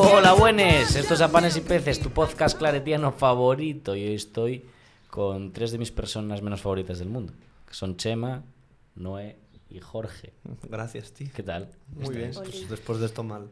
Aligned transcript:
Hola, 0.00 0.32
buenas. 0.34 0.96
Esto 0.96 1.14
es 1.14 1.20
A 1.20 1.32
Panes 1.32 1.56
y 1.56 1.60
Peces, 1.60 1.98
tu 1.98 2.10
podcast 2.10 2.58
claretiano 2.58 3.10
favorito. 3.10 3.96
Y 3.96 4.06
hoy 4.06 4.14
estoy 4.14 4.64
con 5.10 5.52
tres 5.52 5.72
de 5.72 5.78
mis 5.78 5.90
personas 5.90 6.42
menos 6.42 6.60
favoritas 6.60 6.98
del 6.98 7.08
mundo, 7.08 7.32
que 7.66 7.74
son 7.74 7.96
Chema, 7.96 8.44
Noé 8.94 9.38
y 9.70 9.80
Jorge. 9.80 10.34
Gracias, 10.68 11.12
tío. 11.12 11.28
¿Qué 11.34 11.42
tal? 11.42 11.70
Muy 11.88 12.14
bien. 12.14 12.32
Pues 12.34 12.68
después 12.68 13.00
de 13.00 13.06
esto 13.06 13.24
mal. 13.24 13.48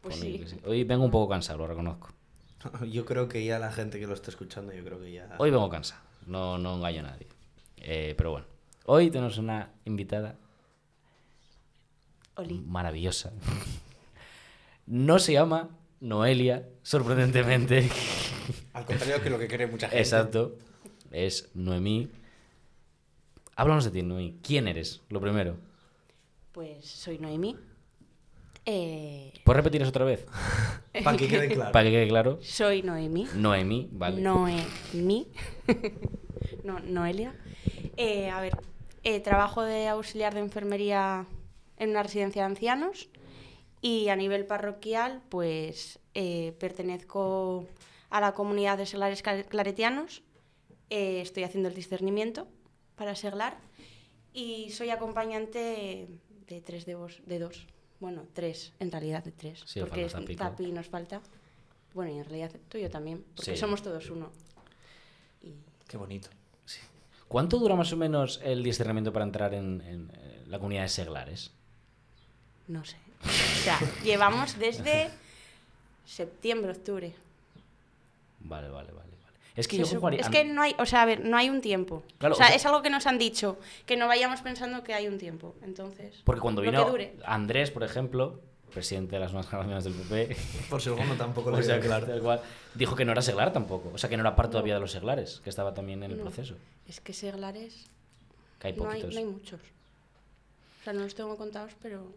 Pues 0.00 0.16
sí. 0.16 0.42
sí. 0.46 0.56
Hoy 0.66 0.84
vengo 0.84 1.04
un 1.04 1.10
poco 1.10 1.28
cansado, 1.28 1.58
lo 1.58 1.66
reconozco. 1.66 2.08
Yo 2.90 3.04
creo 3.04 3.28
que 3.28 3.44
ya 3.44 3.58
la 3.58 3.70
gente 3.70 4.00
que 4.00 4.06
lo 4.06 4.14
está 4.14 4.30
escuchando, 4.30 4.72
yo 4.72 4.82
creo 4.84 4.98
que 4.98 5.12
ya... 5.12 5.36
Hoy 5.38 5.50
vengo 5.50 5.68
cansado, 5.68 6.00
no, 6.26 6.56
no 6.56 6.76
engaño 6.76 7.00
a 7.00 7.10
nadie. 7.10 7.26
Eh, 7.76 8.14
pero 8.16 8.30
bueno, 8.30 8.46
hoy 8.86 9.10
tenemos 9.10 9.36
una 9.36 9.70
invitada 9.84 10.36
Oli. 12.36 12.60
maravillosa. 12.60 13.32
No 14.86 15.18
se 15.18 15.32
llama 15.32 15.70
Noelia, 16.00 16.68
sorprendentemente. 16.82 17.88
Al 18.74 18.84
contrario 18.84 19.22
que 19.22 19.30
lo 19.30 19.38
que 19.38 19.48
cree 19.48 19.66
mucha 19.66 19.88
gente. 19.88 20.02
Exacto. 20.02 20.58
Es 21.10 21.48
Noemí. 21.54 22.10
Háblanos 23.56 23.84
de 23.86 23.90
ti, 23.92 24.02
Noemí. 24.02 24.38
¿Quién 24.42 24.68
eres? 24.68 25.00
Lo 25.08 25.22
primero. 25.22 25.56
Pues 26.52 26.84
soy 26.84 27.18
Noemí. 27.18 27.56
Eh, 28.66 29.32
¿Puedes 29.44 29.56
repetir 29.56 29.80
eso 29.80 29.88
otra 29.88 30.04
vez? 30.04 30.26
Para 31.04 31.16
que 31.16 31.28
quede 31.28 31.48
claro. 31.48 31.72
Para 31.72 31.84
que 31.84 31.90
quede 31.90 32.08
claro. 32.08 32.38
soy 32.42 32.82
Noemí. 32.82 33.26
Noemí, 33.34 33.88
vale. 33.92 34.20
Noemí. 34.20 35.28
no, 36.62 36.78
Noelia. 36.80 37.34
Eh, 37.96 38.28
a 38.28 38.40
ver, 38.40 38.58
eh, 39.02 39.20
trabajo 39.20 39.62
de 39.62 39.88
auxiliar 39.88 40.34
de 40.34 40.40
enfermería 40.40 41.26
en 41.78 41.90
una 41.90 42.02
residencia 42.02 42.42
de 42.42 42.46
ancianos 42.46 43.08
y 43.80 44.08
a 44.08 44.16
nivel 44.16 44.46
parroquial, 44.46 45.22
pues 45.28 45.98
eh, 46.14 46.54
pertenezco 46.58 47.66
a 48.10 48.20
la 48.20 48.32
comunidad 48.34 48.78
de 48.78 48.86
seglares 48.86 49.22
claretianos. 49.22 50.22
Eh, 50.90 51.20
estoy 51.20 51.44
haciendo 51.44 51.68
el 51.68 51.74
discernimiento 51.74 52.46
para 52.96 53.14
seglar 53.14 53.58
y 54.32 54.70
soy 54.70 54.90
acompañante 54.90 56.08
de 56.46 56.60
tres 56.60 56.86
de, 56.86 56.94
vos, 56.94 57.20
de 57.26 57.38
dos. 57.38 57.66
Bueno, 58.00 58.26
tres, 58.32 58.72
en 58.80 58.90
realidad 58.92 59.24
de 59.24 59.32
tres. 59.32 59.62
Sí, 59.66 59.80
porque 59.80 60.04
es. 60.04 60.14
Tapi 60.36 60.72
nos 60.72 60.88
falta. 60.88 61.20
Bueno, 61.94 62.12
y 62.12 62.18
en 62.18 62.24
realidad 62.24 62.52
tú 62.68 62.76
y 62.78 62.82
yo 62.82 62.90
también, 62.90 63.24
porque 63.36 63.52
Sí. 63.52 63.56
somos 63.56 63.82
todos 63.82 64.10
uno. 64.10 64.30
Y 65.42 65.54
Qué 65.88 65.96
bonito. 65.96 66.28
¿Cuánto 67.28 67.58
dura 67.58 67.74
más 67.74 67.92
o 67.92 67.96
menos 67.96 68.40
el 68.44 68.62
discernimiento 68.62 69.12
para 69.12 69.24
entrar 69.24 69.54
en, 69.54 69.80
en, 69.80 70.12
eh, 70.14 70.44
la 70.46 70.58
comunidad 70.58 70.82
de 70.82 70.88
seglares? 70.88 71.52
No 72.68 72.84
sé. 72.84 72.96
O 73.24 73.62
sea, 73.64 73.78
llevamos 74.02 74.58
desde 74.58 75.10
septiembre, 76.04 76.72
octubre. 76.72 77.14
Vale, 78.40 78.68
vale, 78.68 78.92
vale. 78.92 79.08
vale. 79.08 79.14
Es 79.56 79.68
que 79.68 79.78
yo 79.78 79.86
jugaría... 79.86 80.20
es 80.20 80.28
que 80.28 80.44
no 80.44 80.62
hay, 80.62 80.74
o 80.78 80.84
sea, 80.86 81.02
a 81.02 81.06
ver, 81.06 81.24
no 81.24 81.36
hay 81.36 81.48
un 81.48 81.60
tiempo. 81.60 82.02
Claro, 82.18 82.34
o, 82.34 82.36
sea, 82.36 82.46
o 82.46 82.48
sea- 82.48 82.56
es 82.56 82.66
algo 82.66 82.82
que 82.82 82.90
nos 82.90 83.06
han 83.06 83.18
dicho, 83.18 83.58
que 83.86 83.96
no 83.96 84.06
vayamos 84.08 84.40
pensando 84.42 84.82
que 84.84 84.92
hay 84.94 85.06
un 85.08 85.16
tiempo. 85.18 85.54
Entonces, 85.62 86.20
Porque 86.24 86.40
cuando 86.40 86.60
lo 86.62 86.70
vino 86.70 86.84
que 86.84 86.90
dure. 86.90 87.16
Andrés, 87.24 87.70
por 87.70 87.84
ejemplo, 87.84 88.40
presidente 88.72 89.12
de 89.16 89.20
las 89.20 89.32
nuevas 89.32 89.48
generaciones 89.48 89.84
del 89.84 89.94
PP, 89.94 90.36
Por 90.68 90.82
segundo 90.82 91.14
tampoco 91.14 91.50
lo 91.52 91.62
sea, 91.62 91.80
claro. 91.80 92.06
tal 92.06 92.20
cual, 92.20 92.40
dijo 92.74 92.96
que 92.96 93.04
no 93.04 93.12
era 93.12 93.22
seglar 93.22 93.52
tampoco. 93.52 93.92
O 93.94 93.98
sea, 93.98 94.10
que 94.10 94.16
no 94.16 94.22
era 94.22 94.34
parte 94.36 94.52
todavía 94.52 94.74
de 94.74 94.80
los 94.80 94.90
seglares, 94.92 95.40
que 95.44 95.48
estaba 95.50 95.72
también 95.72 96.02
en 96.02 96.10
el 96.10 96.16
No. 96.18 96.24
proceso. 96.24 96.56
Es 96.88 97.00
que 97.00 97.12
seglares 97.14 97.86
Que 98.58 98.68
hay 98.68 98.72
no 98.74 98.82
hay, 98.90 99.00
poquitos. 99.00 99.14
no 99.14 99.18
hay 99.20 99.24
muchos. 99.26 99.60
O 99.62 100.84
sea, 100.84 100.92
no 100.92 101.00
los 101.04 101.14
tengo 101.14 101.34
contados, 101.38 101.72
pero 101.80 102.12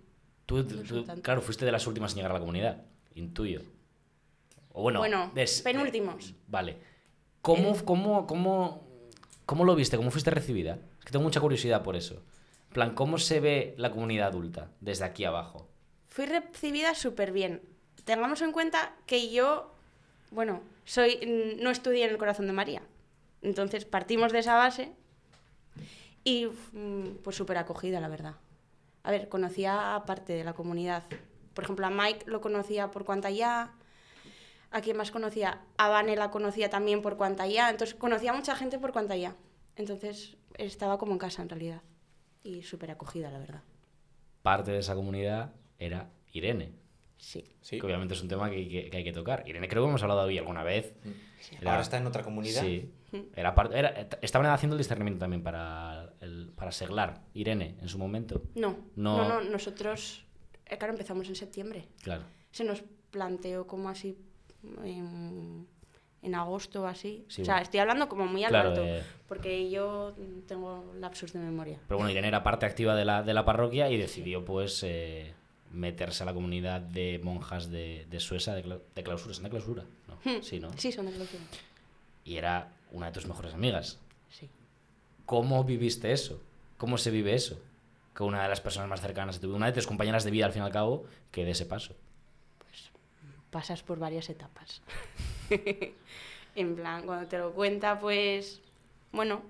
Tú, 0.47 0.63
tú- 0.65 1.05
claro, 1.21 1.41
fuiste 1.41 1.63
de 1.65 1.71
las 1.71 1.85
últimas 1.85 2.11
en 2.13 2.15
llegar 2.17 2.31
a 2.31 2.35
la 2.35 2.39
comunidad, 2.39 2.81
intuyo. 3.13 3.61
O 4.73 4.81
bueno, 4.81 4.99
Bueno, 4.99 5.31
des- 5.35 5.61
penúltimos. 5.61 6.29
eh, 6.29 6.33
vale. 6.47 6.77
¿Cómo, 7.43 7.69
Eh. 7.75 7.81
cómo, 7.85 8.25
cómo, 8.25 8.83
¿Cómo 9.45 9.63
lo 9.63 9.75
viste? 9.75 9.95
¿Cómo 9.95 10.11
fuiste 10.11 10.29
recibida? 10.29 10.77
Es 10.99 11.05
que 11.05 11.11
tengo 11.11 11.23
mucha 11.23 11.39
curiosidad 11.39 11.81
por 11.83 11.95
eso. 11.95 12.21
Plan, 12.73 12.93
¿cómo 12.95 13.17
se 13.17 13.39
ve 13.39 13.75
la 13.77 13.91
comunidad 13.91 14.27
adulta 14.27 14.71
desde 14.81 15.05
aquí 15.05 15.23
abajo? 15.23 15.67
fui 16.09 16.25
recibida 16.25 16.95
súper 16.95 17.31
bien. 17.31 17.61
Tengamos 18.03 18.41
en 18.41 18.51
cuenta 18.51 18.93
que 19.05 19.29
yo, 19.31 19.71
bueno, 20.31 20.61
soy 20.83 21.15
mm, 21.57 21.63
no 21.63 21.69
estudié 21.69 22.05
en 22.05 22.09
el 22.11 22.17
corazón 22.17 22.47
de 22.47 22.53
María. 22.53 22.81
Entonces 23.41 23.85
partimos 23.85 24.31
de 24.33 24.39
esa 24.39 24.55
base 24.55 24.91
y 26.23 26.47
mm, 26.73 27.19
pues 27.23 27.35
súper 27.35 27.57
acogida, 27.57 27.99
la 28.01 28.07
verdad. 28.09 28.35
A 29.07 29.11
ver, 29.11 29.29
conocía 29.29 29.95
a 29.95 30.03
parte 30.03 30.33
de 30.33 30.43
la 30.43 30.51
comunidad. 30.51 31.05
Por 31.53 31.63
ejemplo, 31.63 31.85
a 31.85 31.89
Mike 31.89 32.25
lo 32.25 32.41
conocía 32.41 32.91
por 32.91 33.05
cuanta 33.05 33.29
ya. 33.29 33.73
¿A 34.69 34.81
quién 34.81 34.97
más 34.97 35.11
conocía? 35.11 35.61
A 35.77 35.87
Vane 35.87 36.17
la 36.17 36.29
conocía 36.29 36.69
también 36.69 37.01
por 37.01 37.15
cuanta 37.15 37.47
ya. 37.47 37.69
Entonces 37.69 37.95
conocía 37.95 38.33
mucha 38.33 38.53
gente 38.53 38.79
por 38.79 38.91
cuanta 38.91 39.15
ya. 39.15 39.33
Entonces 39.77 40.35
estaba 40.57 40.97
como 40.97 41.13
en 41.13 41.19
casa 41.19 41.41
en 41.41 41.47
realidad. 41.47 41.83
Y 42.43 42.63
súper 42.63 42.91
acogida, 42.91 43.31
la 43.31 43.39
verdad. 43.39 43.63
Parte 44.41 44.71
de 44.71 44.79
esa 44.79 44.93
comunidad 44.93 45.53
era 45.79 46.11
Irene. 46.33 46.73
Sí. 47.17 47.43
Sí. 47.61 47.79
Que 47.79 47.85
obviamente 47.85 48.13
es 48.13 48.21
un 48.21 48.27
tema 48.27 48.49
que, 48.49 48.67
que- 48.69 48.89
que 48.89 48.97
hay 48.97 49.03
que 49.03 49.11
tocar. 49.13 49.43
Irene 49.47 49.67
creo 49.67 49.83
que 49.83 49.89
hemos 49.89 50.01
hablado 50.03 50.21
hoy 50.21 50.37
alguna 50.37 50.63
vez. 50.63 50.93
Era- 51.61 51.71
Ahora 51.71 51.81
está 51.83 51.97
en 51.97 52.07
otra 52.07 52.23
comunidad. 52.23 52.61
Sí. 52.61 52.91
Era 53.35 53.55
parte, 53.55 53.77
era, 53.79 54.07
estaban 54.21 54.47
haciendo 54.47 54.75
el 54.75 54.77
discernimiento 54.79 55.19
también 55.19 55.41
para, 55.41 56.13
el, 56.21 56.51
para 56.55 56.71
seglar. 56.71 57.21
Irene, 57.33 57.75
en 57.81 57.87
su 57.87 57.97
momento. 57.97 58.43
No, 58.55 58.77
No. 58.95 59.17
no, 59.17 59.27
no, 59.29 59.41
nosotros, 59.49 60.25
eh, 60.65 60.77
claro, 60.77 60.93
empezamos 60.93 61.27
en 61.29 61.35
septiembre. 61.35 61.87
Claro. 62.03 62.23
Se 62.51 62.63
nos 62.63 62.83
planteó 63.11 63.65
como 63.65 63.89
así 63.89 64.17
en, 64.83 65.67
en 66.21 66.35
agosto 66.35 66.83
o 66.83 66.85
así. 66.85 67.25
Sí, 67.29 67.41
o 67.41 67.45
sea, 67.45 67.55
bueno. 67.55 67.63
estoy 67.63 67.79
hablando 67.79 68.09
como 68.09 68.25
muy 68.25 68.43
al 68.43 68.49
Claro, 68.49 68.69
alto, 68.69 68.83
eh. 68.85 69.03
porque 69.27 69.69
yo 69.69 70.13
tengo 70.47 70.93
lapsus 70.99 71.33
de 71.33 71.39
memoria. 71.39 71.79
Pero 71.87 71.97
bueno, 71.97 72.11
Irene 72.11 72.27
era 72.27 72.43
parte 72.43 72.65
activa 72.65 72.95
de 72.95 73.05
la, 73.05 73.23
de 73.23 73.33
la 73.33 73.45
parroquia 73.45 73.89
y 73.89 73.97
decidió 73.97 74.43
pues 74.43 74.83
eh, 74.83 75.33
meterse 75.71 76.23
a 76.23 76.25
la 76.25 76.33
comunidad 76.33 76.81
de 76.81 77.19
monjas 77.23 77.69
de, 77.69 78.05
de 78.09 78.19
Suesa 78.19 78.53
de, 78.55 78.63
cla- 78.63 78.81
de 78.95 79.03
clausura. 79.03 79.33
¿Son 79.33 79.43
de 79.43 79.49
clausura? 79.49 79.83
No. 80.07 80.41
Sí, 80.41 80.59
¿no? 80.59 80.69
Hmm. 80.69 80.77
Sí, 80.77 80.91
son 80.91 81.05
de 81.07 81.11
clausura. 81.13 81.43
Y 82.25 82.37
era 82.37 82.71
una 82.91 83.07
de 83.07 83.11
tus 83.11 83.25
mejores 83.25 83.53
amigas. 83.53 83.99
Sí. 84.29 84.49
¿Cómo 85.25 85.63
viviste 85.63 86.11
eso? 86.11 86.41
¿Cómo 86.77 86.97
se 86.97 87.11
vive 87.11 87.33
eso? 87.33 87.59
Que 88.15 88.23
una 88.23 88.43
de 88.43 88.49
las 88.49 88.61
personas 88.61 88.89
más 88.89 89.01
cercanas 89.01 89.41
una 89.43 89.67
de 89.67 89.73
tus 89.73 89.87
compañeras 89.87 90.23
de 90.23 90.31
vida 90.31 90.45
al 90.45 90.53
fin 90.53 90.63
y 90.63 90.65
al 90.65 90.71
cabo, 90.71 91.05
que 91.31 91.45
de 91.45 91.51
ese 91.51 91.65
paso. 91.65 91.95
Pasas 93.51 93.81
por 93.83 93.97
varias 93.99 94.29
etapas. 94.29 94.81
en 96.55 96.75
plan, 96.75 97.05
cuando 97.05 97.27
te 97.27 97.37
lo 97.37 97.53
cuenta, 97.53 97.99
pues, 97.99 98.61
bueno, 99.11 99.41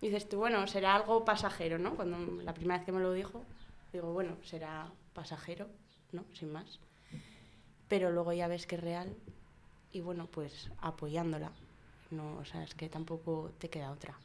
dices 0.00 0.28
tú, 0.28 0.38
bueno, 0.38 0.66
será 0.66 0.96
algo 0.96 1.24
pasajero, 1.24 1.78
¿no? 1.78 1.94
Cuando 1.94 2.42
la 2.42 2.52
primera 2.54 2.78
vez 2.78 2.86
que 2.86 2.92
me 2.92 3.00
lo 3.00 3.12
dijo, 3.12 3.44
digo, 3.92 4.12
bueno, 4.12 4.36
será 4.44 4.90
pasajero, 5.14 5.68
¿no? 6.12 6.24
Sin 6.34 6.52
más. 6.52 6.78
Pero 7.88 8.10
luego 8.10 8.32
ya 8.32 8.48
ves 8.48 8.66
que 8.66 8.76
es 8.76 8.82
real 8.82 9.14
y 9.92 10.00
bueno, 10.00 10.26
pues 10.30 10.70
apoyándola. 10.80 11.50
No, 12.10 12.36
o 12.38 12.44
sea, 12.44 12.62
es 12.62 12.74
que 12.74 12.88
tampoco 12.88 13.50
te 13.58 13.68
queda 13.70 13.90
otra. 13.90 14.18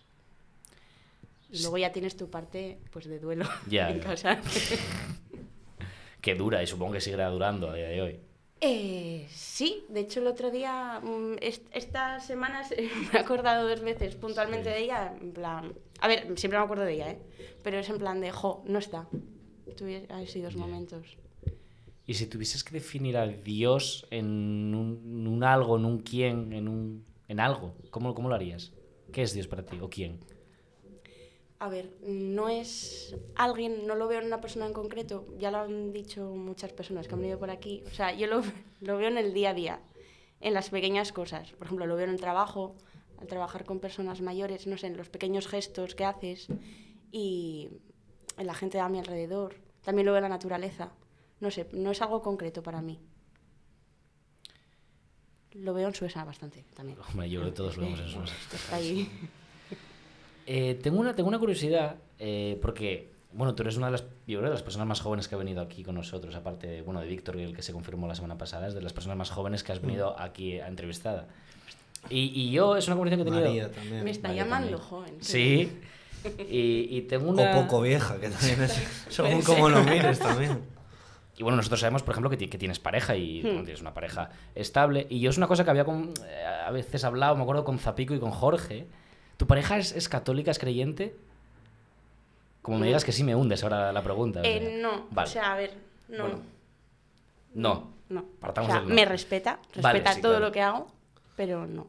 Y 1.52 1.62
luego 1.62 1.78
ya 1.78 1.92
tienes 1.92 2.18
tu 2.18 2.30
parte, 2.30 2.80
pues, 2.92 3.06
de 3.06 3.20
duelo 3.20 3.46
Ya, 3.68 3.90
en 3.90 3.98
ya. 4.00 4.04
casa. 4.04 4.40
Que 6.22 6.36
dura 6.36 6.64
y 6.64 6.68
supongo 6.68 6.94
que 6.94 7.02
seguirá 7.02 7.30
durando 7.30 7.70
a 7.70 7.76
día 7.76 7.90
de 7.90 8.02
hoy. 8.02 8.20
Eh, 8.62 9.28
sí, 9.30 9.84
de 9.90 10.00
hecho 10.00 10.22
el 10.22 10.28
otro 10.28 10.52
día, 10.52 11.02
mm, 11.04 11.36
est- 11.42 11.68
estas 11.74 12.26
semanas 12.26 12.74
me 12.78 13.18
he 13.18 13.22
acordado 13.22 13.68
dos 13.68 13.82
veces 13.82 14.16
puntualmente 14.16 14.70
Sí. 14.70 14.76
de 14.76 14.80
ella, 14.86 15.14
en 15.20 15.34
plan, 15.34 15.74
a 16.00 16.08
ver, 16.08 16.28
siempre 16.40 16.58
me 16.60 16.64
acuerdo 16.64 16.86
de 16.86 16.94
ella, 16.94 17.12
¿eh? 17.12 17.20
Pero 17.62 17.78
es 17.78 17.90
en 17.90 17.98
plan 17.98 18.22
de, 18.22 18.32
jo, 18.32 18.64
no 18.66 18.80
está. 18.80 19.06
Tuve 19.78 20.08
así 20.10 20.42
dos 20.42 20.56
momentos. 20.56 21.18
Y 22.06 22.16
si 22.16 22.28
tuvieses 22.28 22.64
que 22.64 22.74
definir 22.74 23.18
a 23.18 23.28
Dios 23.28 24.06
en 24.12 24.76
un, 24.76 25.28
un 25.28 25.44
algo, 25.44 25.78
en 25.78 25.86
un 25.86 26.00
quién, 26.00 26.52
en 26.52 26.68
un 26.68 27.06
en 27.28 27.40
algo, 27.40 27.74
¿cómo, 27.90 28.14
¿cómo 28.14 28.30
lo 28.30 28.36
harías? 28.36 28.72
¿Qué 29.12 29.22
es 29.22 29.34
Dios 29.34 29.48
para 29.48 29.66
ti 29.66 29.80
o 29.82 29.90
quién? 29.90 30.20
A 31.60 31.70
ver, 31.70 31.96
no 32.06 32.50
es 32.50 33.16
alguien, 33.36 33.88
no 33.88 33.96
lo 33.96 34.08
veo 34.08 34.20
en 34.20 34.28
una 34.28 34.42
persona 34.42 34.66
en 34.66 34.74
concreto, 34.74 35.26
ya 35.40 35.50
lo 35.50 35.60
han 35.60 35.94
dicho 35.94 36.30
muchas 36.36 36.74
personas 36.74 37.08
que 37.08 37.14
han 37.14 37.22
venido 37.22 37.40
por 37.40 37.50
aquí, 37.50 37.84
o 37.88 37.90
sea, 37.92 38.14
yo 38.14 38.28
lo, 38.28 38.42
lo 38.82 38.98
veo 38.98 39.08
en 39.08 39.18
el 39.18 39.34
día 39.34 39.52
a 39.52 39.54
día, 39.54 39.80
en 40.42 40.54
las 40.54 40.70
pequeñas 40.70 41.14
cosas, 41.14 41.54
por 41.54 41.68
ejemplo, 41.68 41.86
lo 41.86 41.96
veo 41.96 42.06
en 42.06 42.12
el 42.12 42.20
trabajo, 42.20 42.76
al 43.18 43.28
trabajar 43.28 43.64
con 43.64 43.80
personas 43.80 44.20
mayores, 44.20 44.68
no 44.68 44.78
sé, 44.78 44.88
en 44.88 44.98
los 44.98 45.10
pequeños 45.10 45.48
gestos 45.48 45.96
que 45.96 46.04
haces 46.04 46.48
y 47.12 47.70
en 48.38 48.48
la 48.48 48.54
gente 48.54 48.80
a 48.80 48.90
mi 48.90 49.00
alrededor, 49.00 49.56
también 49.84 50.06
lo 50.06 50.12
veo 50.12 50.20
en 50.20 50.24
la 50.24 50.30
naturaleza, 50.30 50.92
no 51.40 51.52
sé, 51.52 51.68
no 51.74 51.92
es 51.92 52.02
algo 52.02 52.22
concreto 52.22 52.64
para 52.64 52.82
mí. 52.82 53.00
Lo 55.54 55.74
veo 55.74 55.88
en 55.88 55.94
Suecia 55.94 56.24
bastante 56.24 56.66
también. 56.74 56.98
Hombre, 57.10 57.30
yo 57.30 57.42
creo 57.42 57.52
que 57.52 57.58
todos 57.58 57.78
lo 57.78 57.84
vemos 57.84 58.00
en 58.00 58.08
Suecia. 58.10 58.36
Está 58.54 58.76
ahí. 58.78 59.10
Eh, 60.48 60.80
tengo, 60.82 61.00
una, 61.00 61.16
tengo 61.16 61.30
una 61.30 61.40
curiosidad, 61.40 61.96
eh, 62.20 62.58
porque 62.62 63.12
Bueno, 63.34 63.56
tú 63.56 63.64
eres 63.64 63.78
una 63.78 63.88
de 63.88 63.94
las, 63.94 64.04
yo 64.28 64.38
creo, 64.40 64.44
de 64.44 64.50
las 64.56 64.62
personas 64.62 64.88
más 64.88 65.02
jóvenes 65.02 65.28
que 65.28 65.36
ha 65.36 65.38
venido 65.38 65.62
aquí 65.62 65.84
con 65.84 65.96
nosotros, 65.96 66.36
aparte 66.36 66.68
de, 66.68 66.82
bueno, 66.84 67.02
de 67.02 67.08
Víctor, 67.08 67.38
el 67.38 67.56
que 67.56 67.64
se 67.64 67.74
confirmó 67.74 68.08
la 68.08 68.14
semana 68.16 68.38
pasada, 68.38 68.68
es 68.68 68.74
de 68.76 68.82
las 68.82 68.94
personas 68.94 69.18
más 69.18 69.32
jóvenes 69.32 69.64
que 69.64 69.72
has 69.72 69.82
venido 69.82 70.20
aquí 70.20 70.60
a 70.60 70.68
entrevistada. 70.68 71.28
Y, 72.10 72.32
y 72.40 72.52
yo, 72.52 72.76
es 72.78 72.86
una 72.88 72.96
conversación 72.96 73.26
que 73.26 73.30
he 73.30 73.32
tenido... 73.32 73.50
María 73.50 73.72
también. 73.72 74.04
Me 74.04 74.12
está 74.12 74.28
María 74.28 74.44
llamando 74.44 74.78
también. 74.78 74.90
joven. 74.90 75.18
Sí. 75.22 75.72
Y, 76.50 76.88
y 76.90 77.02
tengo 77.04 77.30
una... 77.30 77.52
O 77.58 77.62
poco 77.64 77.82
vieja, 77.82 78.20
que 78.20 78.30
también 78.30 78.64
es. 78.64 78.74
Según 79.10 79.42
cómo 79.42 79.70
lo 79.70 79.84
mires 79.84 80.20
también. 80.20 80.62
Y 81.38 81.44
bueno, 81.44 81.56
nosotros 81.58 81.80
sabemos, 81.80 82.04
por 82.04 82.14
ejemplo, 82.14 82.30
que, 82.30 82.38
ti- 82.38 82.48
que 82.48 82.58
tienes 82.58 82.80
pareja 82.80 83.16
y 83.16 83.42
Hmm. 83.42 83.46
bueno, 83.48 83.64
tienes 83.64 83.82
una 83.82 83.94
pareja 83.94 84.30
estable. 84.56 85.08
Y 85.10 85.20
yo 85.20 85.30
es 85.32 85.38
una 85.38 85.48
cosa 85.48 85.64
que 85.64 85.72
había 85.72 85.84
con- 85.86 86.14
eh, 86.26 86.46
a 86.46 86.70
veces 86.72 87.04
hablado, 87.04 87.36
me 87.36 87.42
acuerdo 87.44 87.64
con 87.66 87.80
Zapico 87.80 88.14
y 88.14 88.20
con 88.20 88.32
Jorge. 88.32 88.86
¿Tu 89.38 89.48
pareja 89.48 89.78
es, 89.78 89.92
es 89.94 90.08
católica, 90.10 90.52
es 90.52 90.60
creyente? 90.60 91.16
Como 92.62 92.78
me 92.78 92.82
No. 92.82 92.86
digas 92.88 93.04
que 93.04 93.12
sí, 93.12 93.24
me 93.24 93.36
hundes 93.36 93.64
ahora 93.64 93.92
la 93.92 94.02
pregunta. 94.04 94.40
o 94.42 94.44
sea. 94.44 94.52
Eh, 94.56 94.80
no, 94.82 95.08
Vale. 95.12 95.28
o 95.28 95.32
sea, 95.32 95.54
a 95.54 95.58
ver, 95.58 95.74
no. 96.08 96.24
Bueno, 96.24 96.40
no. 97.56 97.88
no. 98.10 98.26
partamos 98.40 98.70
o 98.70 98.72
sea, 98.74 98.80
del 98.82 98.90
no. 98.90 98.96
me 98.96 99.06
respeta, 99.06 99.58
respeta 99.74 99.82
Vale, 99.82 100.04
sí, 100.14 100.22
todo 100.22 100.34
claro. 100.34 100.46
lo 100.46 100.52
que 100.52 100.62
hago, 100.62 100.88
pero 101.36 101.66
no. 101.66 101.88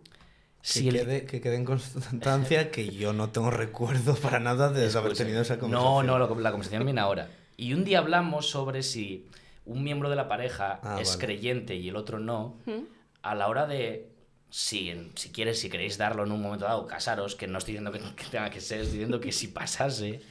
Si 0.66 0.82
que, 0.84 0.88
el- 0.88 0.94
quede, 1.06 1.25
que 1.26 1.40
quede 1.43 1.56
en 1.56 1.64
constancia 1.66 2.70
que 2.70 2.88
yo 2.88 3.12
no 3.12 3.28
tengo 3.31 3.50
recuerdo 3.50 4.14
para 4.16 4.40
nada 4.40 4.70
de 4.70 4.87
haber 4.96 5.12
tenido 5.12 5.43
esa 5.43 5.58
conversación. 5.58 6.06
No, 6.06 6.19
no, 6.19 6.19
lo- 6.19 6.40
la 6.40 6.50
conversación 6.52 6.84
viene 6.84 7.00
ahora. 7.02 7.28
Y 7.58 7.75
un 7.75 7.84
día 7.84 7.99
hablamos 7.99 8.49
sobre 8.49 8.82
si 8.82 9.28
un 9.66 9.84
miembro 9.84 10.08
de 10.08 10.16
la 10.16 10.26
pareja 10.26 10.81
Ah, 10.82 10.99
es 11.00 11.11
vale. 11.11 11.20
creyente 11.26 11.75
y 11.76 11.88
el 11.90 11.96
otro 11.96 12.19
no, 12.19 12.56
¿Mm? 12.64 12.84
a 13.22 13.34
la 13.34 13.49
hora 13.49 13.66
de, 13.66 14.08
si, 14.49 15.11
si 15.16 15.28
quieres, 15.31 15.61
si 15.61 15.69
queréis 15.69 15.99
darlo 15.99 16.25
en 16.25 16.32
un 16.32 16.40
momento 16.40 16.64
dado, 16.64 16.87
casaros, 16.87 17.34
que 17.34 17.46
no 17.46 17.58
estoy 17.58 17.75
diciendo 17.75 17.93
que, 17.93 18.00
que 18.17 18.25
tenga 18.31 18.49
que 18.49 18.60
ser, 18.62 18.81
estoy 18.81 18.94
diciendo 18.94 19.20
que 19.20 19.32
si 19.32 19.49
pasase, 19.49 20.22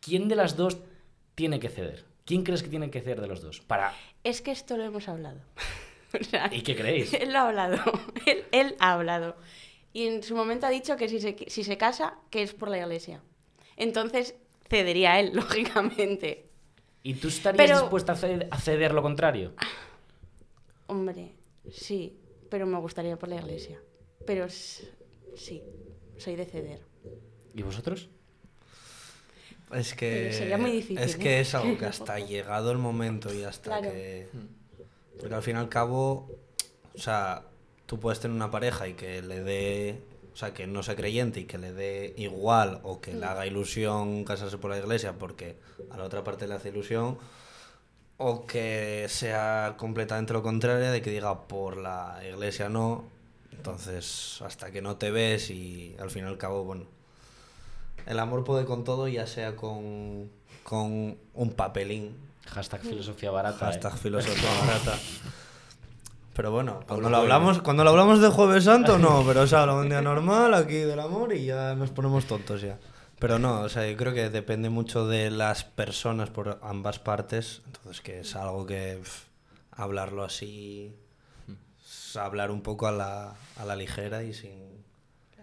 ¿quién 0.00 0.28
de 0.28 0.36
las 0.36 0.56
dos 0.56 0.76
tiene 1.34 1.58
que 1.58 1.70
ceder? 1.70 2.04
¿Quién 2.26 2.42
crees 2.44 2.62
que 2.62 2.68
tiene 2.68 2.90
que 2.90 3.00
ceder 3.00 3.20
de 3.22 3.28
los 3.28 3.40
dos? 3.42 3.60
Para... 3.60 3.92
Es 4.24 4.40
que 4.42 4.50
esto 4.50 4.76
lo 4.76 4.84
hemos 4.84 5.08
hablado. 5.08 5.40
O 6.20 6.24
sea, 6.24 6.48
¿Y 6.52 6.62
qué 6.62 6.76
creéis? 6.76 7.12
él 7.20 7.32
lo 7.32 7.38
ha 7.40 7.48
hablado. 7.48 7.78
Él, 8.26 8.44
él 8.52 8.76
ha 8.78 8.92
hablado. 8.92 9.36
Y 9.92 10.06
en 10.06 10.22
su 10.22 10.34
momento 10.34 10.66
ha 10.66 10.70
dicho 10.70 10.96
que 10.96 11.08
si 11.08 11.20
se, 11.20 11.36
si 11.48 11.62
se 11.64 11.76
casa, 11.76 12.18
que 12.30 12.42
es 12.42 12.52
por 12.54 12.68
la 12.68 12.78
iglesia. 12.78 13.20
Entonces 13.76 14.34
cedería 14.68 15.18
él, 15.20 15.30
lógicamente. 15.34 16.48
¿Y 17.02 17.14
tú 17.14 17.28
estarías 17.28 17.66
Pero- 17.66 17.80
dispuesta 17.82 18.12
a 18.12 18.16
ceder, 18.16 18.48
a 18.50 18.58
ceder 18.60 18.92
lo 18.94 19.02
contrario? 19.02 19.54
Hombre, 20.86 21.32
sí, 21.72 22.16
pero 22.50 22.66
me 22.66 22.78
gustaría 22.78 23.16
por 23.18 23.28
la 23.28 23.36
iglesia. 23.36 23.80
Pero 24.26 24.48
sí, 24.48 25.62
soy 26.18 26.36
de 26.36 26.44
ceder. 26.46 26.80
¿Y 27.54 27.62
vosotros? 27.62 28.08
Es 29.72 29.94
que. 29.94 30.32
Sería 30.32 30.58
muy 30.58 30.70
difícil, 30.72 30.98
Es 30.98 31.14
¿eh? 31.14 31.18
que 31.18 31.40
es 31.40 31.54
algo 31.54 31.76
que 31.78 31.86
hasta 31.86 32.18
llegado 32.20 32.70
el 32.70 32.78
momento 32.78 33.32
y 33.34 33.42
hasta 33.44 33.78
Claro. 33.78 33.90
que. 33.92 34.28
Porque 35.20 35.34
al 35.34 35.42
fin 35.42 35.56
y 35.56 35.58
al 35.58 35.68
cabo. 35.68 36.28
O 36.94 36.98
sea, 36.98 37.42
tú 37.86 37.98
puedes 38.00 38.20
tener 38.20 38.34
una 38.34 38.50
pareja 38.50 38.88
y 38.88 38.94
que 38.94 39.22
le 39.22 39.40
dé. 39.42 40.02
O 40.32 40.36
sea, 40.36 40.52
que 40.52 40.66
no 40.66 40.82
sea 40.82 40.96
creyente 40.96 41.40
y 41.40 41.44
que 41.44 41.58
le 41.58 41.72
dé 41.72 42.12
igual 42.16 42.80
o 42.82 43.00
que 43.00 43.12
Mm. 43.14 43.20
le 43.20 43.26
haga 43.26 43.46
ilusión 43.46 44.24
casarse 44.24 44.58
por 44.58 44.70
la 44.70 44.78
iglesia 44.78 45.12
porque 45.16 45.56
a 45.90 45.96
la 45.96 46.04
otra 46.04 46.24
parte 46.24 46.48
le 46.48 46.54
hace 46.54 46.70
ilusión. 46.70 47.18
O 48.16 48.46
que 48.46 49.06
sea 49.08 49.74
completamente 49.76 50.32
lo 50.32 50.42
contrario, 50.42 50.90
de 50.90 51.02
que 51.02 51.10
diga 51.10 51.46
por 51.48 51.76
la 51.76 52.20
iglesia 52.28 52.68
no. 52.68 53.04
Entonces, 53.52 54.40
hasta 54.44 54.70
que 54.70 54.82
no 54.82 54.96
te 54.96 55.10
ves 55.10 55.50
y 55.50 55.96
al 56.00 56.10
fin 56.10 56.24
y 56.24 56.28
al 56.28 56.38
cabo, 56.38 56.64
bueno. 56.64 56.84
El 58.06 58.18
amor 58.18 58.44
puede 58.44 58.64
con 58.66 58.84
todo, 58.84 59.08
ya 59.08 59.26
sea 59.26 59.56
con, 59.56 60.30
con 60.62 61.16
un 61.32 61.52
papelín. 61.54 62.14
Hashtag 62.48 62.80
filosofía 62.82 63.30
barata. 63.30 63.56
¿eh? 63.66 63.72
Hashtag 63.72 63.96
filosofía 63.98 64.48
barata. 64.66 64.98
Pero 66.34 66.50
bueno, 66.50 66.80
cuando 66.88 67.10
lo, 67.10 67.16
hablamos, 67.18 67.60
cuando 67.62 67.84
lo 67.84 67.90
hablamos 67.90 68.20
de 68.20 68.28
Jueves 68.28 68.64
Santo, 68.64 68.98
no, 68.98 69.22
pero 69.26 69.42
o 69.42 69.46
sea, 69.46 69.66
lo 69.66 69.78
un 69.78 69.88
día 69.88 70.02
normal 70.02 70.52
aquí 70.54 70.74
del 70.78 70.98
amor 71.00 71.32
y 71.32 71.44
ya 71.46 71.74
nos 71.74 71.90
ponemos 71.90 72.26
tontos 72.26 72.60
ya. 72.62 72.78
Pero 73.20 73.38
no, 73.38 73.60
o 73.60 73.68
sea, 73.68 73.88
yo 73.88 73.96
creo 73.96 74.12
que 74.12 74.28
depende 74.30 74.68
mucho 74.68 75.06
de 75.06 75.30
las 75.30 75.64
personas 75.64 76.30
por 76.30 76.58
ambas 76.62 76.98
partes, 76.98 77.62
entonces 77.66 78.00
que 78.02 78.20
es 78.20 78.34
algo 78.34 78.66
que 78.66 78.98
pf, 79.00 79.26
hablarlo 79.70 80.24
así, 80.24 80.92
es 81.84 82.16
hablar 82.16 82.50
un 82.50 82.62
poco 82.62 82.88
a 82.88 82.92
la, 82.92 83.34
a 83.56 83.64
la 83.64 83.76
ligera 83.76 84.24
y 84.24 84.34
sin, 84.34 84.84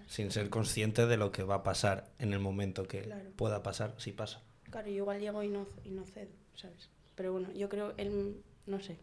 sin 0.08 0.32
ser 0.32 0.50
consciente 0.50 1.08
de 1.08 1.16
lo 1.16 1.32
que 1.32 1.44
va 1.44 1.56
a 1.56 1.64
pasar 1.64 2.10
en 2.20 2.34
el 2.34 2.40
momento 2.40 2.86
que 2.88 3.04
Claro. 3.04 3.30
pueda 3.38 3.64
pasar, 3.64 3.94
si 3.98 4.12
pasa. 4.12 4.42
Claro, 4.70 4.88
yo 4.90 4.96
igual 4.98 5.20
llego 5.22 5.42
y 5.42 5.48
no, 5.48 5.66
y 5.86 5.90
no 5.92 6.04
cedo, 6.06 6.30
¿sabes? 6.56 6.90
Pero 7.16 7.32
bueno, 7.34 7.52
yo 7.54 7.70
creo, 7.70 7.94
él, 7.98 8.38
no 8.66 8.80
sé, 8.80 8.98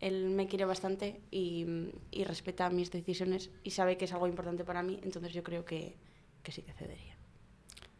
él 0.00 0.30
me 0.30 0.46
quiere 0.46 0.64
bastante 0.64 1.20
y, 1.30 1.66
y 2.10 2.24
respeta 2.24 2.70
mis 2.70 2.90
decisiones 2.90 3.50
y 3.64 3.70
sabe 3.72 3.96
que 3.96 4.04
es 4.04 4.12
algo 4.12 4.26
importante 4.26 4.64
para 4.64 4.82
mí, 4.82 5.00
entonces 5.02 5.32
yo 5.32 5.42
creo 5.42 5.64
que, 5.64 5.96
que 6.42 6.52
sí 6.52 6.62
que 6.62 6.72
cedería. 6.72 7.16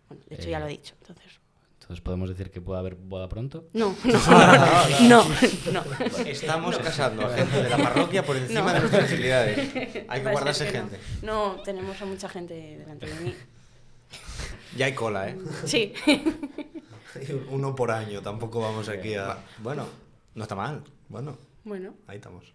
Bueno, 0.08 0.22
de 0.28 0.37
hecho 0.37 0.49
ya 0.49 0.58
Eh. 0.58 0.60
lo 0.60 0.66
he 0.66 0.70
dicho, 0.70 0.94
entonces... 1.00 1.40
Entonces, 1.81 2.02
¿podemos 2.05 2.28
decir 2.28 2.50
que 2.50 2.60
puede 2.60 2.81
haber 2.81 2.96
boda 2.96 3.31
pronto? 3.31 3.66
No, 3.72 3.96
no, 4.05 5.08
no, 5.08 5.25
no. 5.72 5.82
Estamos 6.26 6.76
casando 6.78 7.25
a 7.26 7.34
gente 7.34 7.62
de 7.62 7.70
la 7.70 7.78
parroquia 7.78 8.22
por 8.22 8.37
encima 8.37 8.60
No. 8.60 8.72
de 8.75 8.78
nuestras 8.81 9.02
posibilidades. 9.05 9.58
Hay 10.08 10.22
que 10.22 10.31
guardarse 10.31 10.66
que 10.70 10.78
no. 10.82 10.88
gente. 10.90 10.99
No, 11.22 11.56
tenemos 11.64 12.00
a 12.02 12.05
mucha 12.05 12.28
gente 12.28 12.55
delante 12.78 13.06
de 13.06 13.20
mí. 13.20 13.34
Ya 14.76 14.84
hay 14.87 14.93
cola, 14.94 15.31
¿eh? 15.31 15.38
Sí. 15.64 15.94
Uno 17.50 17.75
por 17.75 17.91
año, 17.91 18.23
tampoco 18.23 18.61
vamos 18.61 18.88
aquí 18.88 19.15
a... 19.15 19.38
Bueno, 19.59 19.87
no 20.35 20.43
está 20.43 20.55
mal. 20.55 20.82
Bueno, 21.09 21.37
Bueno, 21.65 21.94
ahí 22.06 22.17
estamos. 22.17 22.53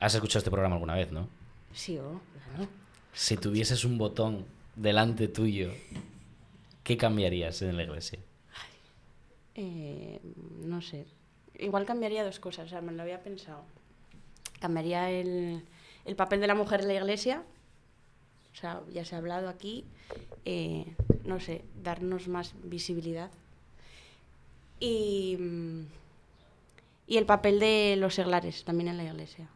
Has 0.00 0.14
escuchado 0.14 0.38
este 0.38 0.50
programa 0.50 0.74
alguna 0.76 0.94
vez, 0.94 1.10
¿no? 1.12 1.28
sí, 1.72 1.98
oh, 1.98 2.20
claro. 2.54 2.68
Si 3.12 3.36
tuvieses 3.36 3.84
un 3.84 3.96
botón 3.98 4.44
delante 4.76 5.28
tuyo, 5.28 5.72
¿qué 6.82 6.96
cambiarías 6.96 7.62
en 7.62 7.76
la 7.76 7.84
iglesia? 7.84 8.18
Eh, 9.54 10.20
no 10.62 10.82
sé. 10.82 11.06
Igual 11.58 11.86
cambiaría 11.86 12.24
dos 12.24 12.40
cosas, 12.40 12.66
o 12.66 12.68
sea, 12.68 12.80
me 12.80 12.92
lo 12.92 13.02
había 13.02 13.22
pensado. 13.22 13.64
Cambiaría 14.60 15.10
el, 15.10 15.62
el 16.04 16.16
papel 16.16 16.40
de 16.40 16.48
la 16.48 16.54
mujer 16.54 16.80
en 16.80 16.88
la 16.88 16.94
iglesia. 16.94 17.42
O 18.54 18.56
sea, 18.56 18.80
ya 18.92 19.04
se 19.04 19.14
ha 19.14 19.18
hablado 19.18 19.48
aquí. 19.48 19.84
eh, 20.46 20.94
no 21.24 21.40
sé, 21.40 21.64
darnos 21.82 22.28
más 22.28 22.52
visibilidad. 22.62 23.30
Y, 24.78 25.36
mm, 25.38 25.86
y 27.06 27.16
el 27.16 27.24
papel 27.26 27.58
de 27.60 27.96
los 27.98 28.14
seglares 28.14 28.62
también 28.64 28.88
en 28.88 28.96
la 28.98 29.04
iglesia. 29.04 29.48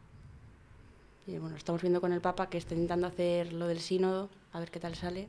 Y 1.26 1.36
bueno, 1.38 1.56
estamos 1.56 1.82
viendo 1.82 2.00
con 2.00 2.12
el 2.14 2.20
Papa 2.22 2.48
que 2.48 2.56
está 2.56 2.72
intentando 2.74 3.06
hacer 3.06 3.52
lo 3.52 3.66
del 3.66 3.80
sínodo, 3.80 4.30
a 4.54 4.60
ver 4.60 4.70
qué 4.70 4.80
tal 4.80 4.94
sale. 4.94 5.28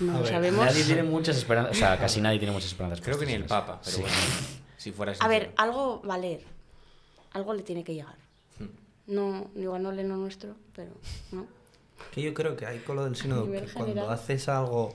No 0.00 0.12
A 0.12 0.16
lo 0.16 0.22
ver, 0.24 0.32
sabemos. 0.32 0.64
Nadie 0.64 0.84
tiene 0.84 1.02
muchas 1.04 1.36
esperanzas, 1.36 1.76
o 1.76 1.78
sea, 1.78 1.96
casi 1.98 2.20
nadie 2.20 2.38
tiene 2.40 2.52
muchas 2.52 2.70
esperanzas. 2.70 3.00
Creo 3.00 3.18
que 3.18 3.26
ni 3.26 3.32
el 3.34 3.44
Papa, 3.44 3.80
pero 3.84 3.96
Sí. 3.96 4.02
bueno. 4.02 4.16
Si 4.76 4.90
fuera 4.92 5.12
A 5.20 5.28
ver, 5.28 5.52
algo 5.56 6.02
va 6.02 6.14
a 6.14 6.18
leer. 6.18 6.42
Algo 7.32 7.54
le 7.54 7.62
tiene 7.62 7.84
que 7.84 7.94
llegar. 7.94 8.16
No, 9.06 9.50
igual 9.54 9.82
no 9.82 9.92
lee 9.92 10.02
lo 10.02 10.16
nuestro, 10.16 10.56
pero 10.74 10.92
no. 11.32 11.46
Que 12.12 12.22
yo 12.22 12.34
creo 12.34 12.56
que 12.56 12.66
hay 12.66 12.80
con 12.80 12.96
lo 12.96 13.04
del 13.04 13.16
sínodo 13.16 13.50
que 13.50 13.66
cuando 13.72 14.10
haces 14.10 14.48
algo 14.48 14.94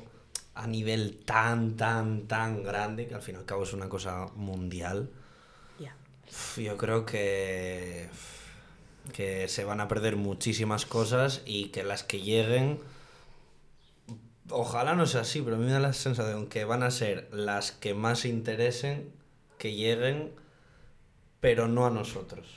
a 0.54 0.68
nivel 0.68 1.18
tan, 1.26 1.78
tan, 1.78 2.28
tan 2.28 2.64
grande, 2.64 3.08
que 3.08 3.16
al 3.16 3.22
fin 3.22 3.36
y 3.36 3.38
al 3.40 3.46
cabo 3.46 3.64
es 3.64 3.74
una 3.74 3.90
cosa 3.90 4.28
mundial, 4.36 5.10
yo 6.58 6.78
creo 6.78 7.06
que, 7.06 8.10
que 9.14 9.48
se 9.48 9.66
van 9.66 9.82
a 9.82 9.88
perder 9.88 10.16
muchísimas 10.16 10.86
cosas 10.86 11.42
y 11.46 11.66
que 11.70 11.84
las 11.84 12.04
que 12.04 12.22
lleguen, 12.22 12.80
ojalá 14.50 14.96
no 14.96 15.06
sea 15.06 15.22
así, 15.22 15.42
pero 15.42 15.56
a 15.56 15.60
mí 15.60 15.66
me 15.66 15.72
da 15.72 15.80
la 15.80 15.94
sensación 15.94 16.48
que 16.48 16.66
van 16.66 16.84
a 16.84 16.92
ser 16.92 17.30
las 17.34 17.72
que 17.72 17.94
más 17.94 18.26
interesen 18.26 19.12
que 19.58 19.74
lleguen, 19.74 20.32
pero 21.40 21.68
no 21.68 21.86
a 21.86 21.90
nosotros, 21.90 22.48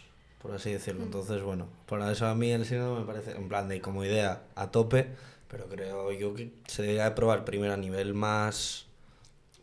por 0.44 0.52
así 0.52 0.70
decirlo. 0.70 1.04
Entonces, 1.04 1.40
bueno, 1.40 1.68
por 1.86 2.02
eso 2.02 2.26
a 2.26 2.34
mí 2.34 2.50
el 2.50 2.66
sínodo 2.66 3.00
me 3.00 3.06
parece, 3.06 3.30
en 3.30 3.48
plan 3.48 3.66
de 3.66 3.80
como 3.80 4.04
idea, 4.04 4.42
a 4.56 4.70
tope, 4.70 5.06
pero 5.48 5.70
creo 5.70 6.12
yo 6.12 6.34
que 6.34 6.52
se 6.66 6.82
debería 6.82 7.04
de 7.04 7.12
probar 7.12 7.46
primero 7.46 7.72
a 7.72 7.78
nivel 7.78 8.12
más 8.12 8.84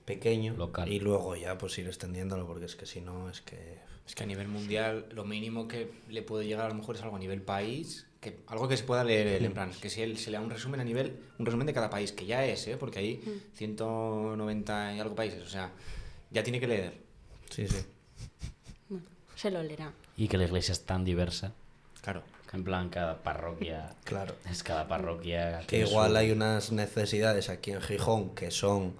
pequeño 0.05 0.55
Local. 0.55 0.91
y 0.91 0.99
luego 0.99 1.35
ya 1.35 1.55
pues 1.59 1.77
ir 1.77 1.85
extendiéndolo, 1.85 2.47
porque 2.47 2.65
es 2.65 2.75
que 2.75 2.87
si 2.87 2.99
no, 2.99 3.29
es 3.29 3.41
que... 3.41 3.77
Es 4.07 4.15
que 4.15 4.23
a 4.23 4.25
nivel 4.25 4.47
mundial 4.47 5.05
lo 5.11 5.23
mínimo 5.23 5.67
que 5.67 5.91
le 6.09 6.23
puede 6.23 6.47
llegar 6.47 6.65
a 6.65 6.69
lo 6.69 6.73
mejor 6.73 6.95
es 6.95 7.03
algo 7.03 7.15
a 7.15 7.19
nivel 7.19 7.43
país, 7.43 8.07
que 8.19 8.39
algo 8.47 8.67
que 8.67 8.75
se 8.75 8.83
pueda 8.83 9.03
leer 9.03 9.27
él, 9.27 9.45
en 9.45 9.53
plan, 9.53 9.69
que 9.79 9.91
si 9.91 10.01
él 10.01 10.17
se 10.17 10.31
le 10.31 10.37
da 10.37 10.43
un 10.43 10.49
resumen 10.49 10.79
a 10.79 10.83
nivel, 10.83 11.15
un 11.37 11.45
resumen 11.45 11.67
de 11.67 11.73
cada 11.73 11.91
país, 11.91 12.11
que 12.11 12.25
ya 12.25 12.43
es, 12.43 12.67
¿eh? 12.67 12.75
porque 12.75 12.97
hay 12.97 13.21
190 13.53 14.95
y 14.95 14.99
algo 14.99 15.13
países, 15.13 15.43
o 15.43 15.49
sea, 15.49 15.71
ya 16.31 16.41
tiene 16.41 16.59
que 16.59 16.67
leer. 16.67 16.93
Sí, 17.51 17.67
sí. 17.67 17.85
Bueno, 18.89 19.05
se 19.35 19.51
lo 19.51 19.61
leerá. 19.61 19.93
Y 20.17 20.27
que 20.27 20.37
la 20.37 20.45
iglesia 20.45 20.71
es 20.73 20.81
tan 20.85 21.03
diversa. 21.05 21.51
Claro. 22.01 22.23
En 22.53 22.63
plan, 22.65 22.89
cada 22.89 23.17
parroquia. 23.23 23.95
Claro. 24.03 24.35
Es 24.49 24.61
cada 24.63 24.87
parroquia. 24.87 25.61
Que 25.67 25.79
igual 25.79 26.11
su- 26.11 26.17
hay 26.17 26.31
unas 26.31 26.71
necesidades 26.71 27.49
aquí 27.49 27.71
en 27.71 27.81
Gijón 27.81 28.35
que 28.35 28.51
son 28.51 28.93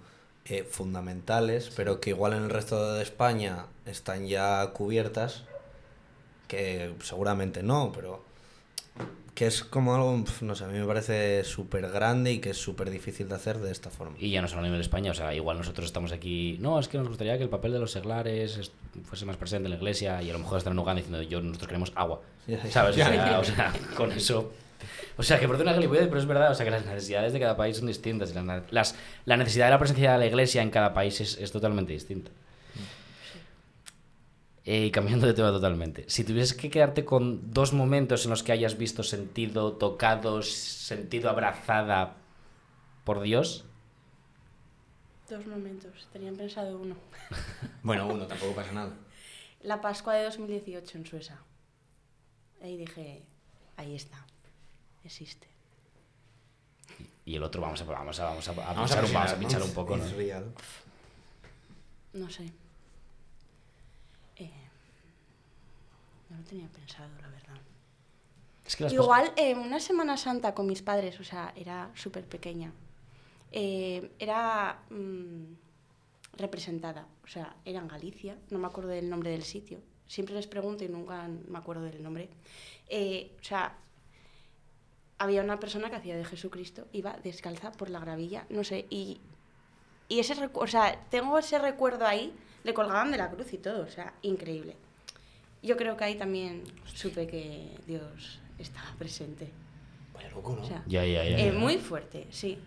eh, 0.46 0.64
fundamentales, 0.64 1.72
pero 1.76 2.00
que 2.00 2.12
igual 2.12 2.34
en 2.34 2.44
el 2.44 2.50
resto 2.50 2.94
de 2.94 3.04
España 3.04 3.66
están 3.86 4.28
ya 4.28 4.66
cubiertas, 4.74 5.44
que 6.48 6.94
seguramente 7.04 7.62
no, 7.62 7.92
pero 7.94 8.24
que 9.34 9.48
es 9.48 9.64
como 9.64 9.96
algo, 9.96 10.24
no 10.42 10.56
sé, 10.56 10.64
a 10.66 10.68
mí 10.68 10.78
me 10.78 10.86
parece 10.86 11.44
súper 11.46 11.90
grande 11.90 12.34
y 12.34 12.40
que 12.40 12.50
es 12.52 12.58
súper 12.58 12.90
difícil 12.90 13.30
de 13.30 13.36
hacer 13.36 13.60
de 13.60 13.72
esta 13.72 13.90
forma. 13.90 14.16
Y 14.20 14.30
ya 14.32 14.42
no 14.42 14.48
solo 14.48 14.60
a 14.62 14.64
nivel 14.64 14.78
de 14.80 14.84
España, 14.84 15.12
o 15.12 15.14
sea, 15.14 15.34
igual 15.34 15.58
nosotros 15.58 15.86
estamos 15.86 16.12
aquí. 16.12 16.58
No, 16.60 16.80
es 16.80 16.88
que 16.90 16.98
nos 16.98 17.08
gustaría 17.08 17.38
que 17.38 17.44
el 17.44 17.50
papel 17.50 17.72
de 17.72 17.80
los 17.80 17.92
seglares 17.92 18.72
fuese 19.06 19.26
más 19.26 19.38
presente 19.38 19.68
en 19.68 19.72
la 19.72 19.78
iglesia 19.78 20.22
y 20.22 20.30
a 20.30 20.34
lo 20.34 20.40
mejor 20.40 20.58
están 20.58 20.74
en 20.74 20.80
Uganda 20.80 21.02
diciendo 21.02 21.22
yo, 21.24 21.42
nosotros 21.42 21.68
queremos 21.68 21.92
agua. 21.96 22.22
¿Sabes? 22.70 22.96
O 22.96 23.00
sea, 23.00 23.14
ya. 23.16 23.40
o 23.40 23.44
sea, 23.44 23.74
con 23.96 24.12
eso. 24.12 24.52
O 25.18 25.24
sea, 25.24 25.40
que 25.40 25.48
por 25.48 25.56
una 25.62 25.74
gilipollez, 25.76 26.08
pero 26.08 26.20
es 26.20 26.26
verdad, 26.26 26.52
o 26.52 26.56
sea, 26.56 26.66
que 26.66 26.72
las 26.72 26.86
necesidades 26.86 27.32
de 27.34 27.40
cada 27.40 27.56
país 27.56 27.78
son 27.78 27.86
distintas. 27.88 28.34
las 28.34 28.64
las- 28.72 28.96
la 29.26 29.38
necesidad 29.38 29.66
de 29.68 29.72
la 29.72 29.78
presencia 29.80 30.14
de 30.14 30.18
la 30.18 30.26
iglesia 30.26 30.62
en 30.64 30.72
cada 30.72 30.94
país 30.94 31.22
es, 31.22 31.38
es 31.38 31.52
totalmente 31.52 31.94
distinta. 31.94 32.32
Eh, 34.66 34.86
Y 34.86 34.92
cambiando 34.92 35.26
de 35.26 35.34
tema 35.34 35.50
totalmente. 35.50 36.06
Si 36.08 36.24
tuvieses 36.24 36.54
que 36.56 36.70
quedarte 36.70 37.04
con 37.04 37.52
dos 37.52 37.74
momentos 37.74 38.26
en 38.26 38.30
los 38.32 38.44
que 38.44 38.52
hayas 38.52 38.78
visto 38.78 39.02
sentido, 39.04 39.74
tocado, 39.74 40.42
sentido 40.44 41.30
abrazada 41.30 42.16
por 43.04 43.22
Dios, 43.22 43.66
Dos 45.30 45.48
momentos, 45.48 46.10
tenían 46.12 46.36
pensado 46.36 46.78
uno. 46.78 46.96
Bueno, 47.84 48.06
uno, 48.06 48.28
tampoco 48.28 48.54
pasa 48.54 48.74
nada. 48.74 48.94
La 49.62 49.80
Pascua 49.80 50.14
de 50.16 50.26
2018 50.26 50.98
en 50.98 51.06
Suecia. 51.06 51.40
Ahí 52.62 52.76
dije, 52.76 53.24
ahí 53.78 53.96
está, 53.96 54.26
existe. 55.06 55.48
Y 57.26 57.38
el 57.38 57.44
otro 57.44 57.62
vamos 57.62 57.82
a, 57.82 57.86
vamos 57.86 58.20
a, 58.20 58.26
vamos 58.26 58.48
a, 58.48 58.52
a 58.52 58.74
Vamos 58.74 58.92
a 58.92 58.96
pinchar, 59.02 59.06
un, 59.06 59.14
vamos 59.14 59.32
a 59.32 59.40
pinchar 59.40 59.64
un 59.64 59.72
poco, 59.72 59.96
¿no? 59.96 60.04
No 62.14 62.30
sé. 62.30 62.52
Eh, 64.36 64.52
no 66.32 66.38
lo 66.38 66.44
tenía 66.44 66.68
pensado, 66.70 67.10
la 67.22 67.28
verdad. 67.30 67.58
Es 68.66 68.76
que 68.76 68.84
las 68.86 68.94
Igual 68.94 69.34
eh, 69.36 69.54
una 69.56 69.80
Semana 69.80 70.18
Santa 70.18 70.54
con 70.54 70.66
mis 70.66 70.82
padres, 70.82 71.20
o 71.20 71.24
sea, 71.24 71.54
era 71.56 71.92
súper 71.94 72.26
pequeña. 72.26 72.72
eh, 73.52 74.12
era 74.18 74.80
mm, 74.90 75.44
representada, 76.38 77.06
o 77.24 77.28
sea, 77.28 77.56
era 77.66 77.80
en 77.80 77.88
Galicia, 77.88 78.38
no 78.50 78.60
me 78.60 78.68
acuerdo 78.68 78.92
del 78.92 79.10
nombre 79.10 79.30
del 79.32 79.44
sitio. 79.44 79.80
Siempre 80.08 80.36
les 80.36 80.48
pregunto 80.48 80.84
y 80.86 80.88
nunca 80.90 81.28
me 81.28 81.58
acuerdo 81.58 81.84
del 81.84 82.02
nombre. 82.02 82.30
Eh, 82.88 83.36
o 83.40 83.44
sea, 83.44 83.76
había 85.18 85.42
una 85.44 85.60
persona 85.60 85.90
que 85.90 85.98
hacía 85.98 86.16
de 86.16 86.26
Jesucristo, 86.26 86.88
iba 86.94 87.18
descalza 87.24 87.72
por 87.74 87.90
la 87.90 88.00
gravilla, 88.00 88.46
no 88.50 88.64
sé, 88.64 88.86
y, 88.90 89.20
y 90.08 90.20
ese 90.20 90.50
o 90.54 90.68
sea, 90.68 90.98
tengo 91.10 91.38
ese 91.38 91.60
recuerdo 91.60 92.06
ahí, 92.08 92.34
le 92.64 92.74
colgaban 92.74 93.12
de 93.12 93.18
la 93.18 93.30
cruz 93.30 93.54
y 93.54 93.58
todo, 93.58 93.84
o 93.84 93.90
sea, 93.90 94.14
increíble. 94.22 94.76
Yo 95.64 95.78
creo 95.78 95.96
que 95.98 96.04
ahí 96.04 96.16
también 96.16 96.64
supe 96.86 97.28
que 97.28 97.70
Dios 97.88 98.40
estaba 98.58 98.94
presente. 98.98 99.52
Vaya 100.14 100.30
loco, 100.32 100.56
¿no? 100.56 100.62
O 100.62 100.66
sea, 100.66 100.84
Ya, 100.88 101.06
ya, 101.06 101.24
ya. 101.24 101.38
eh, 101.38 101.52
ya. 101.54 101.60
muy 101.60 101.78
fuerte, 101.78 102.28
sí. 102.32 102.58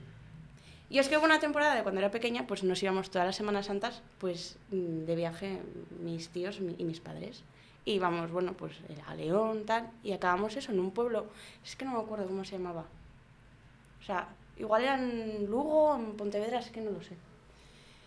Y 0.91 0.99
es 0.99 1.09
que 1.09 1.17
hubo 1.17 1.25
una 1.25 1.41
temporada 1.41 1.75
de 1.75 1.83
cuando 1.83 2.01
era 2.01 2.11
pequeña, 2.11 2.47
pues 2.47 2.63
nos 2.63 2.83
íbamos 2.83 3.11
todas 3.11 3.27
las 3.27 3.37
Semanas 3.37 3.67
Santas, 3.67 4.03
pues 4.19 4.59
mm, 4.71 5.05
de 5.07 5.17
viaje 5.17 5.61
mis 6.01 6.29
tíos 6.29 6.61
y 6.61 6.85
mis 6.85 7.01
padres. 7.01 7.43
Y 7.85 7.93
íbamos, 7.95 8.31
bueno, 8.31 8.55
pues 8.55 8.73
a 9.07 9.15
León, 9.15 9.65
tal, 9.67 9.91
y 10.03 10.13
acabamos 10.13 10.57
eso 10.57 10.73
en 10.73 10.81
un 10.81 10.91
pueblo, 10.93 11.27
es 11.65 11.75
que 11.77 11.85
no 11.85 11.93
me 11.93 11.99
acuerdo 12.01 12.27
cómo 12.27 12.45
se 12.45 12.53
llamaba. 12.53 12.85
O 14.01 14.05
sea, 14.05 14.29
igual 14.57 14.83
era 14.83 14.99
en 14.99 15.47
Lugo, 15.47 15.97
en 15.97 16.17
Pontevedra, 16.17 16.61
es 16.61 16.71
que 16.71 16.81
no 16.81 16.91
lo 16.93 17.03
sé. 17.03 17.17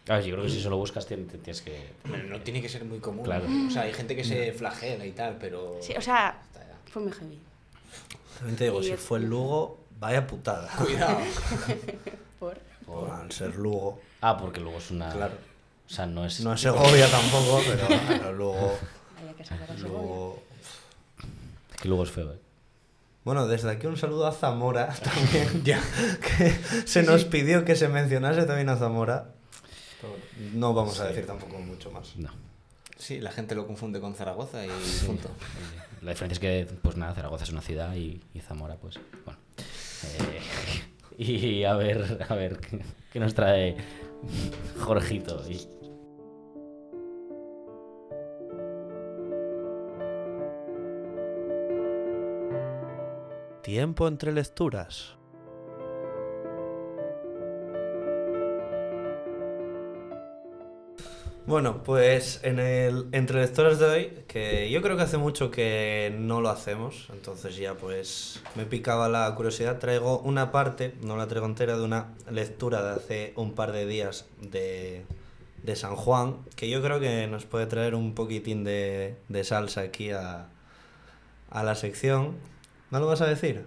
Ver, 0.07 0.23
yo 0.23 0.33
creo 0.35 0.45
que 0.45 0.51
si 0.51 0.61
solo 0.61 0.77
buscas 0.77 1.07
tien- 1.09 1.27
tien- 1.27 1.41
tienes 1.41 1.61
que... 1.61 1.89
Bueno, 2.05 2.23
no 2.29 2.39
tiene 2.41 2.61
que 2.61 2.69
ser 2.69 2.85
muy 2.85 2.99
común. 2.99 3.23
Claro. 3.25 3.45
O 3.67 3.71
sea, 3.71 3.81
hay 3.83 3.93
gente 3.93 4.15
que 4.15 4.23
se 4.23 4.53
flagela 4.53 5.05
y 5.05 5.11
tal, 5.11 5.37
pero. 5.39 5.77
Sí, 5.81 5.93
o 5.97 6.01
sea, 6.01 6.39
fue 6.91 7.01
muy 7.01 7.11
heavy. 7.11 7.39
También 8.37 8.55
te 8.55 8.63
digo, 8.65 8.79
Y 8.81 8.85
si 8.85 8.91
es- 8.91 8.99
fue 8.99 9.19
el 9.19 9.25
Lugo, 9.25 9.79
vaya 9.99 10.25
putada. 10.25 10.69
Cuidado. 10.77 11.17
Por... 12.39 12.57
Por 12.85 13.09
al 13.09 13.31
ser 13.31 13.55
Lugo. 13.57 13.99
Ah, 14.21 14.37
porque 14.37 14.59
luego 14.61 14.77
es 14.77 14.91
una... 14.91 15.09
Claro. 15.11 15.33
O 15.85 15.89
sea, 15.89 16.05
no 16.05 16.25
es... 16.25 16.39
No 16.41 16.53
es 16.53 16.61
Segovia 16.61 17.07
tampoco, 17.11 17.61
pero, 17.65 17.87
pero 18.07 18.33
luego, 18.33 18.77
Había 19.19 19.33
que 19.33 19.43
sacar 19.43 19.71
a 19.71 19.73
luego... 19.75 20.41
Es 21.75 21.81
que 21.81 21.87
luego 21.89 22.03
es 22.03 22.11
feo, 22.11 22.31
¿eh? 22.33 22.39
Bueno, 23.25 23.45
desde 23.47 23.69
aquí 23.71 23.87
un 23.87 23.97
saludo 23.97 24.25
a 24.27 24.31
Zamora 24.31 24.87
también, 25.03 25.63
ya 25.65 25.81
que 26.21 26.51
se 26.87 27.03
nos 27.03 27.25
pidió 27.25 27.65
que 27.65 27.75
se 27.75 27.89
mencionase 27.89 28.43
también 28.45 28.69
a 28.69 28.77
Zamora. 28.77 29.31
No 30.54 30.74
vamos 30.74 31.00
a 31.00 31.08
decir 31.08 31.25
tampoco 31.25 31.58
mucho 31.60 31.92
más. 31.92 32.16
No. 32.18 32.30
Sí, 32.98 33.20
la 33.20 33.32
gente 33.32 33.54
lo 33.56 33.68
confunde 33.68 34.00
con 34.00 34.16
Zaragoza 34.16 34.66
y 34.66 34.70
punto. 35.06 35.27
Eh, 35.30 35.82
La 36.01 36.12
diferencia 36.12 36.34
es 36.36 36.39
que, 36.68 36.74
pues 36.82 36.96
nada, 36.98 37.13
Zaragoza 37.13 37.44
es 37.44 37.51
una 37.51 37.62
ciudad 37.62 37.94
y, 37.96 38.22
y 38.34 38.39
Zamora, 38.39 38.75
pues, 38.77 39.00
bueno. 39.25 39.39
Eh, 40.20 41.18
y 41.24 41.63
a 41.63 41.74
ver, 41.75 42.25
a 42.27 42.34
ver, 42.36 42.60
¿qué, 42.60 42.80
qué 43.13 43.20
nos 43.20 43.34
trae 43.36 43.75
Jorgito? 44.80 45.44
Y- 45.50 45.68
Tiempo 53.62 54.08
entre 54.08 54.32
lecturas. 54.32 55.16
Bueno, 61.48 61.82
pues 61.82 62.42
en 62.44 62.60
el 62.60 63.08
entre 63.13 63.39
lectores 63.39 63.80
de 63.80 63.86
hoy, 63.86 64.24
que 64.27 64.70
yo 64.70 64.82
creo 64.82 64.98
que 64.98 65.04
hace 65.04 65.18
mucho 65.18 65.50
que 65.50 66.13
no 66.20 66.42
lo 66.42 66.50
hacemos, 66.50 67.08
entonces 67.13 67.56
ya 67.56 67.75
pues 67.75 68.44
me 68.56 68.66
picaba 68.66 69.08
la 69.08 69.34
curiosidad, 69.34 69.80
traigo 69.80 70.20
una 70.20 70.51
parte, 70.51 70.94
no 71.01 71.16
la 71.16 71.27
traigo 71.27 71.46
entera, 71.46 71.77
de 71.77 71.86
una 71.86 72.13
lectura 72.30 72.84
de 72.84 72.89
hace 72.89 73.34
un 73.38 73.54
par 73.54 73.72
de 73.72 73.86
días 73.86 74.25
de, 74.42 75.06
de 75.63 75.75
San 75.77 75.96
Juan, 75.96 76.36
que 76.58 76.70
yo 76.70 76.82
creo 76.82 77.00
que 77.00 77.27
nos 77.27 77.46
puede 77.46 77.66
traer 77.66 77.96
un 77.96 78.13
poquitín 78.13 78.66
de, 78.66 79.16
de 79.30 79.44
salsa 79.46 79.80
aquí 79.80 80.12
a, 80.12 80.50
a 81.50 81.63
la 81.63 81.75
sección. 81.75 82.36
¿No 82.92 83.00
lo 83.00 83.08
vas 83.08 83.22
a 83.22 83.25
decir? 83.25 83.63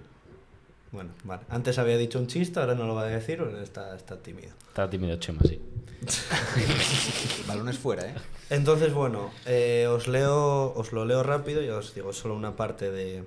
Bueno, 0.92 1.10
vale. 1.24 1.42
Antes 1.48 1.78
había 1.78 1.96
dicho 1.96 2.18
un 2.18 2.26
chiste, 2.26 2.58
ahora 2.58 2.74
no 2.74 2.86
lo 2.86 2.94
va 2.94 3.02
a 3.02 3.06
decir, 3.06 3.40
está, 3.62 3.94
está 3.94 4.16
tímido. 4.18 4.50
Está 4.68 4.90
tímido 4.90 5.16
Chema, 5.16 5.40
sí. 5.42 5.60
Balones 7.46 7.78
fuera, 7.78 8.06
¿eh? 8.06 8.14
Entonces, 8.48 8.92
bueno, 8.92 9.30
eh, 9.46 9.86
os, 9.88 10.08
leo, 10.08 10.72
os 10.74 10.92
lo 10.92 11.04
leo 11.04 11.22
rápido 11.22 11.62
y 11.62 11.68
os 11.68 11.94
digo 11.94 12.12
solo 12.12 12.34
una 12.34 12.56
parte 12.56 12.90
de, 12.90 13.24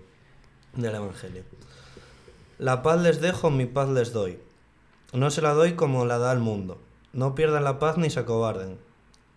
del 0.75 0.95
Evangelio. 0.95 1.43
La 2.57 2.81
paz 2.81 3.01
les 3.01 3.21
dejo, 3.21 3.49
mi 3.49 3.65
paz 3.65 3.89
les 3.89 4.11
doy. 4.11 4.39
No 5.13 5.31
se 5.31 5.41
la 5.41 5.53
doy 5.53 5.73
como 5.73 6.05
la 6.05 6.17
da 6.17 6.31
el 6.33 6.39
mundo. 6.39 6.81
No 7.13 7.35
pierdan 7.35 7.63
la 7.63 7.79
paz 7.79 7.97
ni 7.97 8.09
se 8.09 8.19
acobarden. 8.19 8.77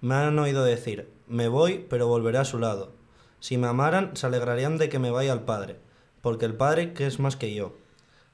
Me 0.01 0.15
han 0.15 0.39
oído 0.39 0.65
decir, 0.65 1.11
me 1.29 1.49
voy, 1.49 1.87
pero 1.89 2.09
volveré 2.09 2.39
a 2.39 2.45
su 2.45 2.59
lado. 2.59 2.93
Si 3.41 3.59
me 3.59 3.69
amaran, 3.69 4.17
se 4.17 4.27
alegrarían 4.27 4.79
de 4.79 4.89
que 4.89 4.99
me 4.99 5.11
vaya 5.11 5.33
al 5.33 5.45
Padre, 5.45 5.77
porque 6.23 6.47
el 6.47 6.55
Padre 6.55 6.95
que 6.95 7.07
es 7.07 7.21
más 7.21 7.37
que 7.37 7.55
yo. 7.55 7.75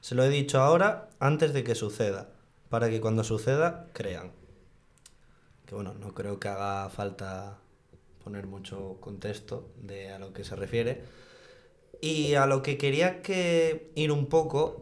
Se 0.03 0.15
lo 0.15 0.25
he 0.25 0.29
dicho 0.29 0.59
ahora, 0.59 1.07
antes 1.21 1.53
de 1.53 1.63
que 1.63 1.75
suceda, 1.75 2.27
para 2.67 2.89
que 2.89 2.99
cuando 2.99 3.23
suceda, 3.23 3.87
crean. 3.93 4.33
Que 5.65 5.75
bueno, 5.75 5.93
no 5.93 6.13
creo 6.13 6.41
que 6.41 6.49
haga 6.49 6.89
falta 6.89 7.57
poner 8.21 8.45
mucho 8.45 8.97
contexto 8.99 9.69
de 9.81 10.11
a 10.11 10.19
lo 10.19 10.33
que 10.33 10.43
se 10.43 10.57
refiere. 10.57 11.03
Y 12.01 12.33
a 12.33 12.47
lo 12.47 12.61
que 12.61 12.77
quería 12.77 13.21
que 13.21 13.93
ir 13.95 14.11
un 14.11 14.25
poco 14.25 14.81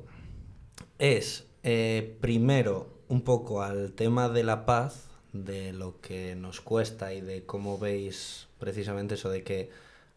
es, 0.97 1.45
eh, 1.61 2.17
primero, 2.19 2.87
un 3.07 3.21
poco 3.21 3.61
al 3.61 3.93
tema 3.93 4.27
de 4.27 4.43
la 4.43 4.65
paz, 4.65 5.07
de 5.33 5.71
lo 5.71 6.01
que 6.01 6.33
nos 6.33 6.61
cuesta 6.61 7.13
y 7.13 7.21
de 7.21 7.45
cómo 7.45 7.77
veis 7.77 8.47
precisamente 8.57 9.13
eso 9.13 9.29
de 9.29 9.43
que 9.43 9.69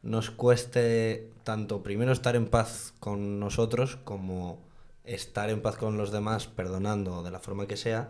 nos 0.03 0.31
cueste 0.31 1.29
tanto 1.45 1.83
primero 1.83 2.11
estar 2.11 2.37
en 2.37 2.47
paz 2.47 2.95
con 3.01 3.39
nosotros 3.39 3.97
como 4.05 4.65
estar 5.05 5.51
en 5.51 5.63
paz 5.63 5.77
con 5.77 5.97
los 5.97 6.11
demás, 6.11 6.47
perdonando 6.47 7.23
de 7.23 7.31
la 7.31 7.41
forma 7.41 7.67
que 7.67 7.77
sea. 7.77 8.09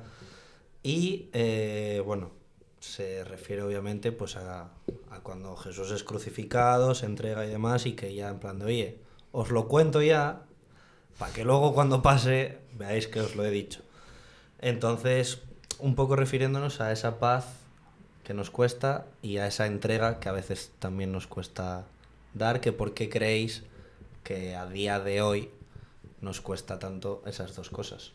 Y 0.83 1.29
eh, 1.33 2.03
bueno, 2.05 2.31
se 2.81 3.25
refiere 3.25 3.63
obviamente 3.63 4.13
pues 4.13 4.37
a, 4.37 4.71
a 5.11 5.21
cuando 5.23 5.57
Jesús 5.57 5.91
es 5.91 6.05
crucificado, 6.05 6.95
se 6.95 7.07
entrega 7.07 7.45
y 7.47 7.51
demás, 7.51 7.87
y 7.87 7.93
que 7.93 8.15
ya 8.15 8.29
en 8.29 8.39
plan 8.39 8.59
de, 8.59 8.67
oye, 8.67 8.99
os 9.33 9.51
lo 9.51 9.67
cuento 9.69 10.03
ya, 10.03 10.43
para 11.19 11.33
que 11.33 11.45
luego 11.45 11.75
cuando 11.75 12.03
pase 12.03 12.59
veáis 12.75 13.07
que 13.09 13.21
os 13.21 13.37
lo 13.37 13.45
he 13.45 13.51
dicho. 13.51 13.81
Entonces, 14.61 15.43
un 15.79 15.95
poco 15.95 16.17
refiriéndonos 16.17 16.81
a 16.81 16.93
esa 16.93 17.19
paz 17.19 17.47
que 18.25 18.35
nos 18.35 18.51
cuesta 18.51 19.07
y 19.23 19.39
a 19.39 19.47
esa 19.47 19.67
entrega 19.67 20.19
que 20.19 20.29
a 20.29 20.33
veces 20.33 20.71
también 20.79 21.13
nos 21.13 21.27
cuesta 21.27 21.85
dar, 22.33 22.61
que 22.61 22.73
por 22.73 22.95
qué 22.95 23.09
creéis 23.09 23.63
que 24.23 24.57
a 24.57 24.67
día 24.67 25.01
de 25.01 25.21
hoy 25.21 25.51
nos 26.25 26.41
cuesta 26.41 26.79
tanto 26.79 27.23
esas 27.27 27.55
dos 27.55 27.71
cosas. 27.71 28.13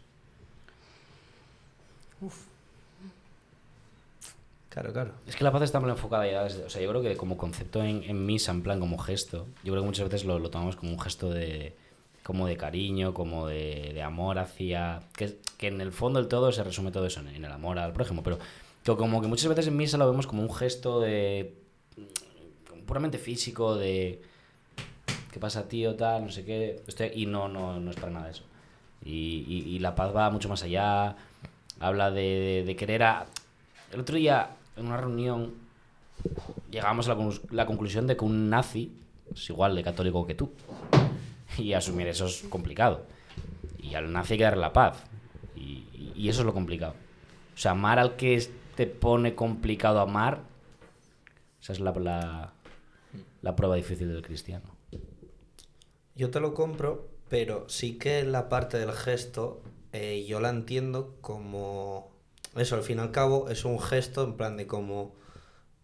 Claro, 4.70 4.94
claro. 4.94 5.12
Es 5.28 5.36
que 5.36 5.44
la 5.44 5.52
paz 5.52 5.64
está 5.64 5.80
mal 5.80 5.90
enfocada 5.90 6.30
ya 6.30 6.44
desde- 6.44 6.64
O 6.64 6.70
sea, 6.70 6.82
yo 6.82 6.90
creo 6.90 7.02
que 7.02 7.18
como 7.18 7.38
concepto 7.38 7.84
en, 7.84 8.04
en 8.04 8.26
misa, 8.26 8.52
en 8.52 8.62
plan 8.62 8.80
como 8.80 8.98
gesto, 8.98 9.48
yo 9.64 9.74
creo 9.74 9.82
que 9.82 9.88
muchas 9.88 10.08
veces 10.10 10.26
lo, 10.26 10.38
lo 10.40 10.50
tomamos 10.52 10.76
como 10.76 10.92
un 10.92 11.00
gesto 11.00 11.30
de 11.32 11.76
como 12.24 12.46
de 12.46 12.58
cariño, 12.58 13.14
como 13.16 13.48
de, 13.48 13.90
de 13.94 14.04
amor 14.04 14.38
hacia... 14.38 15.00
Que, 15.18 15.40
que 15.58 15.68
en 15.68 15.82
el 15.82 15.92
fondo 15.92 16.20
del 16.20 16.28
todo 16.30 16.52
se 16.52 16.64
resume 16.64 16.92
todo 16.92 17.08
eso 17.08 17.22
en, 17.22 17.30
en 17.30 17.44
el 17.44 17.52
amor 17.52 17.80
al 17.80 17.92
prójimo, 17.92 18.22
pero 18.22 18.38
que 18.84 18.96
como 18.96 19.20
que 19.22 19.28
muchas 19.28 19.48
veces 19.48 19.66
en 19.68 19.76
misa 19.78 19.98
lo 19.98 20.08
vemos 20.08 20.28
como 20.28 20.44
un 20.44 20.54
gesto 20.54 21.00
de... 21.00 21.56
puramente 22.86 23.18
físico, 23.18 23.76
de... 23.76 24.22
¿Qué 25.32 25.40
pasa, 25.40 25.68
tío? 25.68 25.96
Tal, 25.96 26.26
no 26.26 26.32
sé 26.32 26.44
qué. 26.46 26.82
Estoy- 26.88 27.12
y 27.14 27.26
no, 27.26 27.48
no, 27.48 27.80
no 27.80 27.92
es 27.92 27.98
para 27.98 28.12
nada 28.12 28.30
eso. 28.30 28.44
Y, 29.04 29.46
y- 29.48 29.76
y 29.76 29.80
la 29.80 29.96
paz 29.96 30.16
va 30.16 30.30
mucho 30.30 30.50
más 30.50 30.64
allá. 30.64 31.16
Habla 31.80 32.12
de, 32.12 32.22
de- 32.22 32.64
de 32.66 32.76
querer 32.76 33.04
a... 33.04 33.26
El 33.92 34.00
otro 34.02 34.16
día, 34.18 34.50
en 34.76 34.88
una 34.88 34.98
reunión, 34.98 35.54
llegamos 36.72 37.08
a 37.08 37.16
la, 37.16 37.30
la 37.52 37.66
conclusión 37.66 38.08
de 38.08 38.18
que 38.18 38.26
un 38.26 38.50
nazi 38.50 38.92
es 39.34 39.50
igual 39.50 39.76
de 39.76 39.84
católico 39.84 40.26
que 40.26 40.36
tú. 40.36 40.52
Y 41.58 41.74
asumir 41.74 42.08
eso 42.08 42.26
es 42.26 42.44
complicado. 42.50 43.06
Y 43.78 43.96
al 43.96 44.12
nazi 44.12 44.34
hay 44.34 44.38
que 44.40 44.44
darle 44.46 44.62
la 44.62 44.74
paz. 44.74 45.04
Y, 45.56 46.14
y- 46.16 46.30
eso 46.30 46.42
es 46.42 46.46
lo 46.46 46.54
complicado. 46.54 46.94
O 47.56 47.58
sea, 47.58 47.72
amar 47.72 48.00
al 48.00 48.16
que 48.16 48.42
te 48.76 48.88
pone 48.88 49.36
complicado 49.36 50.00
amar, 50.00 50.42
esa 51.62 51.74
es 51.74 51.80
la, 51.80 51.92
la, 51.92 52.54
la 53.42 53.56
prueba 53.56 53.76
difícil 53.76 54.08
del 54.12 54.22
cristiano. 54.22 54.66
Yo 56.20 56.32
te 56.32 56.42
lo 56.42 56.54
compro, 56.54 57.08
pero 57.30 57.70
sí 57.70 57.98
que 57.98 58.24
la 58.26 58.50
parte 58.50 58.78
del 58.78 58.92
gesto 58.92 59.62
eh, 59.94 60.26
yo 60.28 60.42
la 60.42 60.50
entiendo 60.50 61.16
como... 61.22 62.12
Eso, 62.58 62.76
al 62.76 62.84
fin 62.84 62.98
y 62.98 63.02
al 63.02 63.12
cabo, 63.12 63.48
es 63.48 63.64
un 63.64 63.80
gesto 63.80 64.26
en 64.26 64.36
plan 64.36 64.58
de 64.58 64.68
como... 64.68 65.16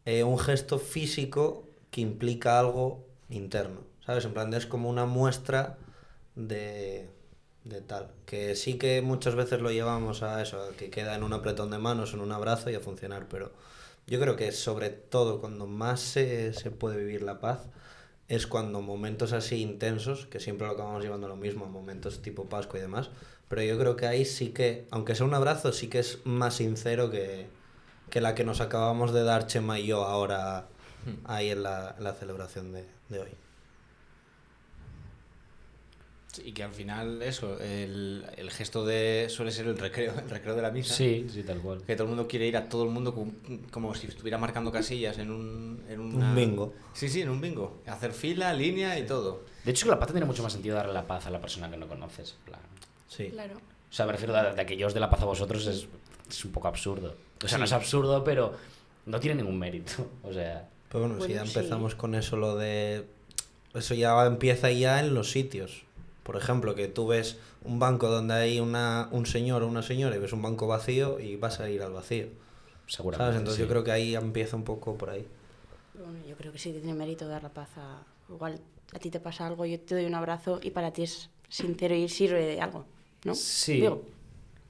eh, 0.03 0.25
un 0.25 0.37
gesto 0.37 0.77
físico 0.77 1.69
que 1.89 2.01
implica 2.01 2.59
algo 2.59 3.05
interno, 3.29 3.79
¿sabes? 4.05 4.25
En 4.25 4.33
plan 4.33 4.51
de 4.51 4.57
es 4.57 4.65
como 4.65 4.89
una 4.89 5.05
muestra 5.05 5.77
de, 6.35 7.07
de 7.63 7.79
tal. 7.79 8.11
Que 8.25 8.55
sí 8.57 8.77
que 8.77 9.01
muchas 9.01 9.35
veces 9.35 9.61
lo 9.61 9.71
llevamos 9.71 10.21
a 10.21 10.41
eso, 10.41 10.61
a 10.61 10.75
que 10.75 10.89
queda 10.89 11.15
en 11.15 11.23
un 11.23 11.31
apretón 11.31 11.71
de 11.71 11.77
manos, 11.77 12.13
en 12.13 12.19
un 12.19 12.33
abrazo 12.33 12.69
y 12.69 12.75
a 12.75 12.81
funcionar, 12.81 13.29
pero 13.29 13.53
yo 14.05 14.19
creo 14.19 14.35
que 14.35 14.51
sobre 14.51 14.89
todo 14.89 15.39
cuando 15.39 15.65
más 15.65 16.01
se, 16.01 16.51
se 16.51 16.71
puede 16.71 16.97
vivir 16.97 17.21
la 17.21 17.39
paz 17.39 17.69
es 18.27 18.47
cuando 18.47 18.81
momentos 18.81 19.33
así 19.33 19.61
intensos, 19.61 20.25
que 20.25 20.39
siempre 20.39 20.67
lo 20.67 20.73
acabamos 20.73 21.03
llevando 21.03 21.27
a 21.27 21.29
lo 21.29 21.35
mismo, 21.35 21.65
momentos 21.65 22.21
tipo 22.21 22.45
Pascua 22.45 22.79
y 22.79 22.81
demás, 22.81 23.09
pero 23.47 23.61
yo 23.61 23.77
creo 23.77 23.95
que 23.95 24.07
ahí 24.07 24.25
sí 24.25 24.49
que, 24.49 24.87
aunque 24.91 25.15
sea 25.15 25.25
un 25.25 25.33
abrazo, 25.33 25.71
sí 25.71 25.87
que 25.87 25.99
es 25.99 26.19
más 26.25 26.55
sincero 26.55 27.11
que, 27.11 27.47
que 28.09 28.21
la 28.21 28.33
que 28.33 28.43
nos 28.43 28.61
acabamos 28.61 29.13
de 29.13 29.23
dar 29.23 29.47
Chema 29.47 29.79
y 29.79 29.87
yo 29.87 30.03
ahora 30.05 30.67
ahí 31.25 31.49
en 31.49 31.63
la, 31.63 31.95
en 31.97 32.03
la 32.03 32.13
celebración 32.13 32.71
de, 32.71 32.85
de 33.09 33.19
hoy. 33.19 33.44
Y 36.43 36.51
que 36.53 36.63
al 36.63 36.73
final, 36.73 37.21
eso, 37.21 37.59
el, 37.59 38.25
el 38.37 38.51
gesto 38.51 38.85
de. 38.85 39.27
suele 39.29 39.51
ser 39.51 39.67
el 39.67 39.77
recreo, 39.77 40.13
el 40.17 40.29
recreo 40.29 40.55
de 40.55 40.61
la 40.61 40.71
misa. 40.71 40.93
Sí, 40.93 41.27
sí, 41.31 41.43
tal 41.43 41.59
cual. 41.59 41.81
Que 41.83 41.95
todo 41.95 42.03
el 42.05 42.09
mundo 42.09 42.27
quiere 42.27 42.47
ir 42.47 42.57
a 42.57 42.67
todo 42.69 42.83
el 42.83 42.89
mundo 42.89 43.13
como, 43.13 43.31
como 43.71 43.93
si 43.95 44.07
estuviera 44.07 44.37
marcando 44.37 44.71
casillas 44.71 45.17
en 45.17 45.31
un. 45.31 45.83
En 45.89 45.99
una- 45.99 46.29
Un 46.29 46.35
bingo. 46.35 46.73
Sí, 46.93 47.07
sí, 47.09 47.21
en 47.21 47.29
un 47.29 47.39
bingo. 47.41 47.81
Hacer 47.87 48.11
fila, 48.13 48.53
línea 48.53 48.97
y 48.99 49.05
todo. 49.05 49.43
De 49.63 49.71
hecho, 49.71 49.85
que 49.85 49.91
la 49.91 49.99
paz 49.99 50.11
tiene 50.11 50.25
mucho 50.25 50.43
más 50.43 50.53
sentido 50.53 50.75
darle 50.75 50.93
la 50.93 51.07
paz 51.07 51.25
a 51.27 51.29
la 51.29 51.39
persona 51.41 51.69
que 51.69 51.77
no 51.77 51.87
conoces. 51.87 52.35
plan. 52.45 52.59
Sí. 53.07 53.29
Claro. 53.29 53.55
O 53.57 53.93
sea, 53.93 54.05
me 54.05 54.11
refiero 54.11 54.33
de, 54.33 54.53
de 54.53 54.65
que 54.65 54.75
yo 54.75 54.87
os 54.87 54.93
dé 54.93 54.99
la 54.99 55.09
paz 55.09 55.21
a 55.21 55.25
vosotros 55.25 55.65
es, 55.67 55.87
es 56.29 56.45
un 56.45 56.51
poco 56.51 56.67
absurdo. 56.67 57.15
O 57.43 57.47
sea, 57.47 57.57
no 57.57 57.65
es 57.65 57.71
absurdo, 57.71 58.23
pero 58.23 58.53
no 59.05 59.19
tiene 59.19 59.35
ningún 59.41 59.57
mérito. 59.57 59.93
O 60.23 60.33
sea, 60.33 60.67
Pero 60.89 61.07
bueno, 61.07 61.23
si 61.23 61.33
ya 61.33 61.45
sí. 61.45 61.57
empezamos 61.57 61.95
con 61.95 62.13
eso, 62.15 62.35
lo 62.37 62.55
de... 62.57 63.05
Eso 63.73 63.93
ya 63.93 64.25
empieza 64.25 64.71
ya 64.71 64.99
en 64.99 65.13
los 65.13 65.31
sitios. 65.31 65.83
Por 66.25 66.37
ejemplo, 66.37 66.73
que 66.73 66.87
tú 66.87 67.05
ves 67.05 67.37
un 67.63 67.77
banco 67.77 68.09
donde 68.09 68.33
hay 68.33 68.59
una, 68.59 69.09
un 69.11 69.27
señor 69.27 69.61
o 69.61 69.67
una 69.67 69.83
señora 69.83 70.15
y 70.15 70.19
ves 70.19 70.33
un 70.33 70.41
banco 70.41 70.65
vacío 70.65 71.19
y 71.19 71.35
vas 71.35 71.59
a 71.59 71.69
ir 71.69 71.83
al 71.83 71.93
vacío. 71.93 72.29
seguramente. 72.87 73.23
¿Sabes? 73.23 73.37
Entonces 73.37 73.57
sí. 73.57 73.61
yo 73.61 73.69
creo 73.69 73.83
que 73.83 73.91
ahí 73.91 74.15
empieza 74.15 74.55
un 74.55 74.63
poco 74.63 74.95
por 74.97 75.11
ahí. 75.11 75.27
Bueno, 75.93 76.17
yo 76.27 76.35
creo 76.35 76.51
que 76.51 76.57
sí 76.57 76.73
que 76.73 76.79
tiene 76.79 76.95
mérito 76.95 77.27
dar 77.27 77.43
la 77.43 77.49
paz 77.49 77.69
a... 77.77 78.01
Igual 78.27 78.59
a 78.91 78.97
ti 78.97 79.11
te 79.11 79.19
pasa 79.19 79.45
algo, 79.45 79.67
yo 79.67 79.79
te 79.79 79.93
doy 79.93 80.05
un 80.05 80.15
abrazo 80.15 80.59
y 80.63 80.71
para 80.71 80.91
ti 80.91 81.03
es 81.03 81.29
sincero 81.47 81.93
y 81.93 82.09
sirve 82.09 82.43
de 82.43 82.59
algo, 82.59 82.85
¿no? 83.23 83.35
Sí. 83.35 83.73
Digo, 83.81 84.01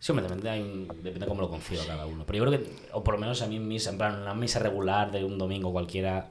Sí, 0.06 0.12
hombre, 0.12 0.28
depende, 0.28 0.50
hay 0.50 0.88
depende 1.02 1.26
cómo 1.26 1.42
lo 1.42 1.50
conciba 1.50 1.84
cada 1.86 2.06
uno. 2.06 2.26
Pero 2.28 2.38
yo 2.38 2.52
creo 2.52 2.60
que, 2.64 2.90
o 2.92 3.04
por 3.04 3.16
lo 3.16 3.20
menos 3.20 3.42
a 3.42 3.48
mí 3.48 3.56
en 3.56 3.68
misa, 3.68 3.90
en 3.90 3.98
plan, 3.98 4.22
una 4.22 4.36
misa 4.36 4.60
regular 4.60 5.12
de 5.12 5.24
un 5.24 5.38
domingo 5.38 5.72
cualquiera, 5.72 6.30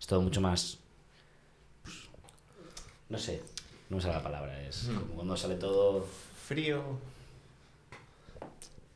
es 0.00 0.06
todo 0.06 0.22
mucho 0.22 0.40
más. 0.40 0.78
pues, 1.82 1.94
no 3.10 3.18
sé, 3.18 3.42
no 3.90 3.96
me 3.96 4.02
sale 4.02 4.14
la 4.14 4.22
palabra. 4.22 4.62
Es 4.62 4.88
Hmm. 4.88 4.94
como 4.98 5.14
cuando 5.14 5.36
sale 5.36 5.54
todo. 5.56 6.06
Frío. 6.46 6.82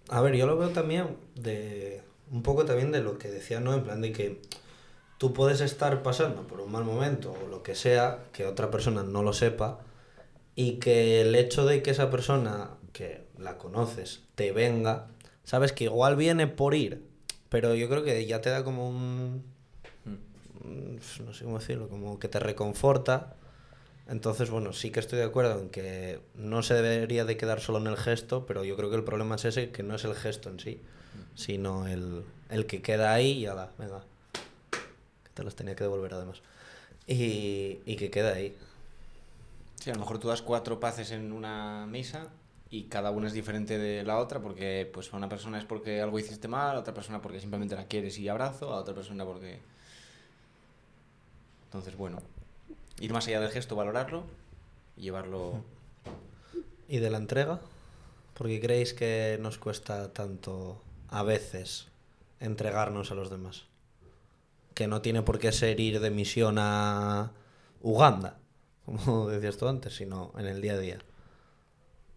A 0.09 0.20
ver, 0.20 0.35
yo 0.37 0.46
lo 0.46 0.57
veo 0.57 0.70
también 0.70 1.16
de... 1.35 2.03
Un 2.31 2.42
poco 2.42 2.64
también 2.64 2.92
de 2.92 3.01
lo 3.01 3.18
que 3.18 3.29
decía, 3.29 3.61
¿no? 3.61 3.74
En 3.74 3.83
plan 3.85 4.01
de 4.03 4.12
que 4.12 4.40
tú 5.18 5.33
puedes 5.33 5.61
estar 5.62 6.03
pasando 6.03 6.42
por 6.46 6.61
un 6.61 6.70
mal 6.70 6.85
momento 6.85 7.33
o 7.33 7.48
lo 7.48 7.62
que 7.62 7.74
sea, 7.74 8.18
que 8.33 8.46
otra 8.46 8.70
persona 8.70 9.03
no 9.03 9.22
lo 9.22 9.33
sepa, 9.33 9.81
y 10.55 10.72
que 10.74 11.22
el 11.22 11.35
hecho 11.35 11.64
de 11.64 11.83
que 11.83 11.90
esa 11.90 12.11
persona 12.11 12.70
que 12.92 13.24
la 13.38 13.57
conoces 13.57 14.20
te 14.35 14.53
venga, 14.53 15.07
sabes 15.44 15.72
que 15.72 15.85
igual 15.85 16.16
viene 16.16 16.46
por 16.46 16.74
ir, 16.74 17.03
pero 17.48 17.74
yo 17.74 17.88
creo 17.88 18.05
que 18.05 18.27
ya 18.27 18.40
te 18.42 18.51
da 18.51 18.62
como 18.64 18.88
un... 18.90 19.42
un- 20.64 21.01
no 21.24 21.33
sé 21.33 21.44
cómo 21.44 21.59
decirlo, 21.59 21.88
como 21.88 22.18
que 22.18 22.29
te 22.29 22.40
reconforta. 22.40 23.37
Entonces, 24.09 24.49
bueno, 24.49 24.73
sí 24.73 24.90
que 24.90 25.01
estoy 25.01 25.18
de 25.18 25.27
acuerdo 25.27 25.61
en 25.61 25.68
que 25.68 26.21
no 26.35 26.62
se 26.62 26.75
debería 26.75 27.27
de 27.27 27.37
quedar 27.37 27.61
solo 27.61 27.79
en 27.79 27.87
el 27.87 27.97
gesto, 27.99 28.47
pero 28.47 28.64
yo 28.64 28.75
creo 28.75 28.88
que 28.88 28.97
el 28.97 29.05
problema 29.05 29.35
es 29.35 29.44
ese, 29.44 29.71
que 29.71 29.83
no 29.83 29.94
es 29.94 30.05
el 30.05 30.14
gesto 30.14 30.49
en 30.49 30.59
sí, 30.59 30.81
sino 31.35 31.87
el, 31.87 32.25
el 32.49 32.66
que 32.66 32.81
queda 32.81 33.12
ahí 33.12 33.33
y 33.33 33.47
ala, 33.47 33.71
venga. 33.79 34.03
Que 34.71 35.31
te 35.35 35.44
los 35.44 35.55
tenía 35.55 35.77
que 35.77 35.85
devolver 35.85 36.14
además. 36.14 36.40
Y, 37.07 37.81
y 37.85 37.97
que 37.97 38.11
queda 38.11 38.33
ahí. 38.33 38.57
Sí, 39.77 39.90
a 39.90 39.94
lo 39.94 40.01
mejor 40.01 40.18
tú 40.18 40.29
das 40.29 40.40
cuatro 40.40 40.81
paces 40.81 41.11
en 41.11 41.31
una 41.31 41.87
misa 41.87 42.29
y 42.71 42.85
cada 42.85 43.11
una 43.11 43.27
es 43.27 43.35
diferente 43.35 43.79
de 43.79 44.05
la 44.05 44.18
otra 44.18 44.40
porque 44.40 44.90
pues 44.92 45.12
a 45.12 45.16
una 45.18 45.29
persona 45.29 45.59
es 45.59 45.64
porque 45.64 46.01
algo 46.01 46.18
hiciste 46.18 46.49
mal, 46.49 46.77
a 46.77 46.81
otra 46.81 46.94
persona 46.94 47.21
porque 47.21 47.40
simplemente 47.40 47.77
la 47.77 47.85
quieres 47.85 48.18
y 48.18 48.29
abrazo, 48.29 48.73
a 48.73 48.81
otra 48.81 48.94
persona 48.94 49.25
porque... 49.27 49.59
Entonces, 51.66 51.94
bueno, 51.97 52.23
ir 53.00 53.12
más 53.12 53.26
allá 53.26 53.40
del 53.40 53.50
gesto, 53.50 53.76
valorarlo 53.76 54.24
y 54.96 55.02
llevarlo... 55.02 55.64
¿Y 56.88 56.98
de 56.98 57.11
la 57.11 57.18
entrega? 57.18 57.61
Porque 58.34 58.61
creéis 58.61 58.94
que 58.94 59.38
nos 59.40 59.58
cuesta 59.58 60.12
tanto 60.12 60.82
a 61.08 61.22
veces 61.22 61.88
entregarnos 62.40 63.11
a 63.11 63.14
los 63.14 63.30
demás. 63.30 63.66
Que 64.74 64.87
no 64.87 65.02
tiene 65.02 65.22
por 65.22 65.38
qué 65.38 65.52
ser 65.52 65.80
ir 65.80 66.00
de 66.00 66.11
misión 66.11 66.56
a 66.58 67.32
Uganda, 67.80 68.38
como 68.84 69.28
decías 69.28 69.56
tú 69.56 69.68
antes, 69.68 69.96
sino 69.96 70.32
en 70.38 70.46
el 70.46 70.61
día 70.61 70.74
a 70.74 70.78
día. 70.78 70.98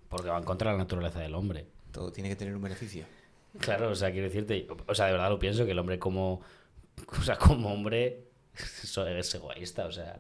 Porque 0.09 0.29
va 0.29 0.37
en 0.37 0.43
contra 0.43 0.71
de 0.71 0.77
la 0.77 0.83
naturaleza 0.83 1.19
del 1.19 1.35
hombre. 1.35 1.67
Todo 1.91 2.11
tiene 2.11 2.29
que 2.29 2.35
tener 2.35 2.55
un 2.55 2.61
beneficio. 2.61 3.05
Claro, 3.59 3.89
o 3.89 3.95
sea, 3.95 4.11
quiero 4.11 4.27
decirte, 4.27 4.67
o 4.87 4.95
sea, 4.95 5.07
de 5.07 5.11
verdad 5.13 5.29
lo 5.29 5.39
pienso, 5.39 5.65
que 5.65 5.71
el 5.71 5.79
hombre 5.79 5.99
como, 5.99 6.41
o 7.19 7.21
sea, 7.23 7.37
como 7.37 7.73
hombre 7.73 8.27
es 8.55 9.35
egoísta, 9.35 9.85
o 9.85 9.91
sea, 9.91 10.19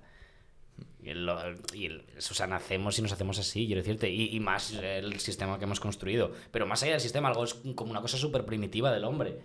el- 1.03 1.29
y 1.73 1.85
el- 1.87 2.03
o 2.17 2.21
sea, 2.21 2.47
nacemos 2.47 2.97
y 2.99 3.01
nos 3.01 3.11
hacemos 3.11 3.39
así, 3.39 3.65
quiero 3.65 3.81
decirte, 3.81 4.09
y, 4.09 4.35
y 4.35 4.39
más 4.39 4.73
el 4.73 5.19
sistema 5.19 5.57
que 5.57 5.65
hemos 5.65 5.79
construido, 5.79 6.31
pero 6.51 6.65
más 6.67 6.83
allá 6.83 6.91
del 6.93 7.01
sistema, 7.01 7.29
algo 7.29 7.43
es 7.43 7.55
como 7.75 7.91
una 7.91 8.01
cosa 8.01 8.17
súper 8.17 8.45
primitiva 8.45 8.91
del 8.91 9.03
hombre. 9.03 9.39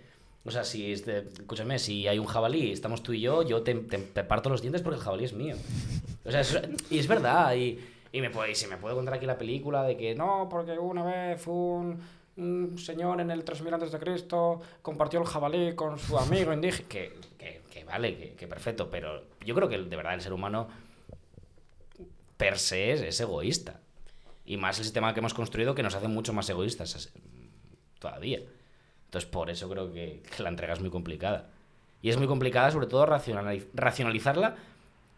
O 0.44 0.50
sea, 0.52 0.62
si, 0.62 0.92
este, 0.92 1.18
escúchame, 1.40 1.78
si 1.80 2.06
hay 2.06 2.18
un 2.20 2.26
jabalí, 2.26 2.70
estamos 2.70 3.02
tú 3.02 3.12
y 3.12 3.20
yo, 3.20 3.42
yo 3.42 3.62
te, 3.62 3.74
te- 3.74 3.98
te 3.98 4.22
parto 4.22 4.48
los 4.48 4.62
dientes 4.62 4.80
porque 4.82 4.98
el 4.98 5.02
jabalí 5.02 5.24
es 5.24 5.32
mío. 5.32 5.56
O 6.24 6.30
sea, 6.30 6.40
eso- 6.40 6.60
y 6.90 6.98
es 6.98 7.08
verdad, 7.08 7.54
y, 7.56 7.80
y, 8.12 8.20
me 8.20 8.30
puede, 8.30 8.52
y 8.52 8.54
se 8.54 8.68
me 8.68 8.76
puede 8.76 8.94
contar 8.94 9.14
aquí 9.14 9.26
la 9.26 9.38
película 9.38 9.82
de 9.82 9.96
que 9.96 10.14
no, 10.14 10.46
porque 10.48 10.78
una 10.78 11.02
vez 11.04 11.44
un, 11.48 11.98
un 12.36 12.78
señor 12.78 13.20
en 13.20 13.30
el 13.32 13.42
3000 13.42 13.74
antes 13.74 13.90
de 13.90 13.98
Cristo 13.98 14.60
compartió 14.82 15.18
el 15.20 15.26
jabalí 15.26 15.74
con 15.74 15.98
su 15.98 16.16
amigo 16.16 16.52
indígena. 16.52 16.88
Que, 16.88 17.12
que, 17.38 17.62
que 17.72 17.84
vale, 17.84 18.16
que, 18.16 18.32
que 18.34 18.46
perfecto, 18.46 18.88
pero 18.88 19.24
yo 19.44 19.52
creo 19.54 19.68
que 19.68 19.78
de 19.78 19.96
verdad 19.96 20.14
el 20.14 20.20
ser 20.20 20.32
humano 20.32 20.68
per 22.36 22.58
se 22.58 22.92
es, 22.92 23.20
egoísta. 23.20 23.80
Y 24.44 24.56
más 24.56 24.78
el 24.78 24.84
sistema 24.84 25.12
que 25.14 25.20
hemos 25.20 25.34
construido 25.34 25.74
que 25.74 25.82
nos 25.82 25.94
hace 25.94 26.08
mucho 26.08 26.32
más 26.32 26.48
egoístas 26.48 26.94
as- 26.96 27.12
todavía. 27.98 28.40
Entonces, 29.06 29.28
por 29.30 29.50
eso 29.50 29.68
creo 29.68 29.92
que, 29.92 30.22
la 30.38 30.48
entrega 30.50 30.74
es 30.74 30.80
muy 30.80 30.90
complicada. 30.90 31.50
Y 32.02 32.10
es 32.10 32.16
muy 32.18 32.26
complicada, 32.26 32.70
sobre 32.70 32.86
todo, 32.86 33.06
racionaliz- 33.06 33.68
racionalizarla 33.74 34.56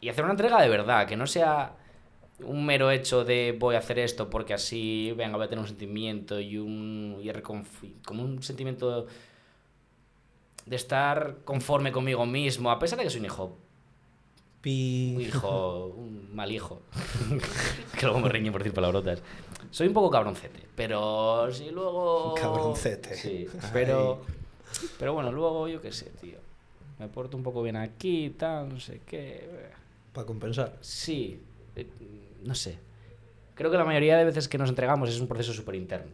y 0.00 0.09
hacer 0.09 0.24
una 0.24 0.33
entrega 0.33 0.61
de 0.62 0.68
verdad, 0.68 1.07
que 1.07 1.16
no 1.16 1.26
sea 1.26 1.76
un 2.40 2.64
mero 2.66 2.90
hecho 2.90 3.24
de 3.24 3.57
voy 3.59 3.74
a 3.74 3.78
hacer 3.78 3.98
esto 3.98 4.31
porque 4.31 4.54
así, 4.54 5.12
venga, 5.16 5.37
voy 5.37 5.46
a 5.46 5.48
tener 5.48 5.62
un 5.62 5.68
sentimiento 5.68 6.40
y 6.40 6.57
un. 6.59 7.18
Y 7.22 7.31
como 8.04 8.22
un 8.24 8.42
sentimiento 8.42 9.07
de 10.66 10.76
estar 10.76 11.38
conforme 11.44 11.92
conmigo 11.92 12.26
mismo, 12.26 12.70
a 12.70 12.78
pesar 12.78 12.98
de 12.98 13.04
que 13.04 13.11
soy 13.11 13.20
un 13.20 13.26
hijo. 13.26 13.59
Un 14.59 14.62
Pi... 14.62 15.16
hijo. 15.21 15.87
un 15.87 16.35
mal 16.35 16.51
hijo. 16.51 16.83
que 17.99 18.07
luego 18.07 18.18
me 18.21 18.29
riñen 18.29 18.53
por 18.53 18.62
decir 18.62 18.75
palabrotas. 18.75 19.23
Soy 19.71 19.87
un 19.87 19.94
poco 19.94 20.11
cabroncete, 20.11 20.66
pero 20.75 21.49
si 21.53 21.71
luego. 21.71 22.35
Cabroncete. 22.35 23.14
Sí, 23.14 23.47
pero. 23.73 24.23
Pero 24.99 25.14
bueno, 25.14 25.31
luego 25.33 25.68
yo 25.68 25.81
qué 25.81 25.92
sé, 25.92 26.11
tío. 26.21 26.38
Me 26.99 27.09
porto 27.09 27.37
un 27.37 27.42
poco 27.42 27.62
bien 27.62 27.77
aquí, 27.77 28.31
tal, 28.31 28.68
no 28.68 28.81
sé 28.81 29.01
qué. 29.07 29.49
Para 30.12 30.27
compensar. 30.27 30.77
Sí, 30.81 31.40
eh, 31.77 31.87
no 32.42 32.55
sé. 32.55 32.79
Creo 33.55 33.71
que 33.71 33.77
la 33.77 33.85
mayoría 33.85 34.16
de 34.16 34.25
veces 34.25 34.49
que 34.49 34.59
nos 34.59 34.68
entregamos 34.68 35.09
es 35.09 35.21
un 35.21 35.29
proceso 35.29 35.53
súper 35.53 35.77
interno. 35.77 36.12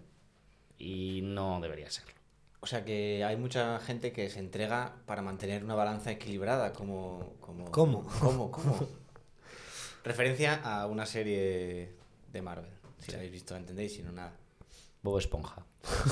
Y 0.78 1.20
no 1.22 1.60
debería 1.60 1.90
serlo. 1.90 2.13
O 2.64 2.66
sea 2.66 2.82
que 2.82 3.22
hay 3.22 3.36
mucha 3.36 3.78
gente 3.78 4.10
que 4.10 4.30
se 4.30 4.38
entrega 4.38 4.94
para 5.04 5.20
mantener 5.20 5.62
una 5.62 5.74
balanza 5.74 6.10
equilibrada, 6.10 6.72
como... 6.72 7.34
como 7.38 7.70
¿Cómo? 7.70 8.06
¿Cómo? 8.20 8.50
¿Cómo? 8.50 8.88
Referencia 10.02 10.62
a 10.64 10.86
una 10.86 11.04
serie 11.04 11.92
de 12.32 12.40
Marvel. 12.40 12.70
Si 13.00 13.10
la 13.10 13.18
habéis 13.18 13.32
visto, 13.32 13.54
entendéis, 13.54 13.92
si 13.92 14.02
no, 14.02 14.12
nada. 14.12 14.32
Bob 15.02 15.18
Esponja. 15.18 15.62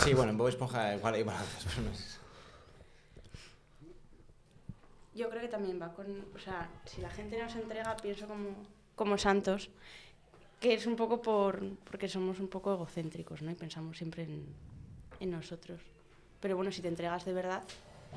Sí, 0.05 0.12
bueno, 0.12 0.33
en 0.33 0.37
Bob 0.37 0.49
Esponja 0.49 0.95
igual 0.95 1.15
hay 1.15 1.23
balanzas, 1.23 1.65
pero 1.65 1.88
no 1.88 1.91
es... 1.91 2.21
Yo 5.15 5.31
creo 5.31 5.41
que 5.41 5.49
también 5.49 5.81
va 5.81 5.95
con, 5.95 6.27
o 6.37 6.38
sea, 6.38 6.69
si 6.85 7.01
la 7.01 7.09
gente 7.09 7.43
nos 7.43 7.57
entrega, 7.57 7.97
pienso 7.97 8.29
como, 8.29 8.51
como 8.95 9.17
santos, 9.17 9.71
que 10.61 10.75
es 10.75 10.85
un 10.87 10.97
poco 10.97 11.23
por, 11.23 11.67
porque 11.91 12.11
somos 12.11 12.41
un 12.41 12.49
poco 12.49 12.75
egocéntricos, 12.75 13.41
¿no? 13.41 13.51
Y 13.51 13.55
pensamos 13.55 13.97
siempre 13.97 14.25
en, 14.25 14.45
en 15.19 15.31
nosotros. 15.31 15.81
Pero 16.42 16.57
bueno, 16.57 16.70
si 16.70 16.83
te 16.83 16.88
entregas 16.88 17.24
de 17.24 17.33
verdad, 17.33 17.62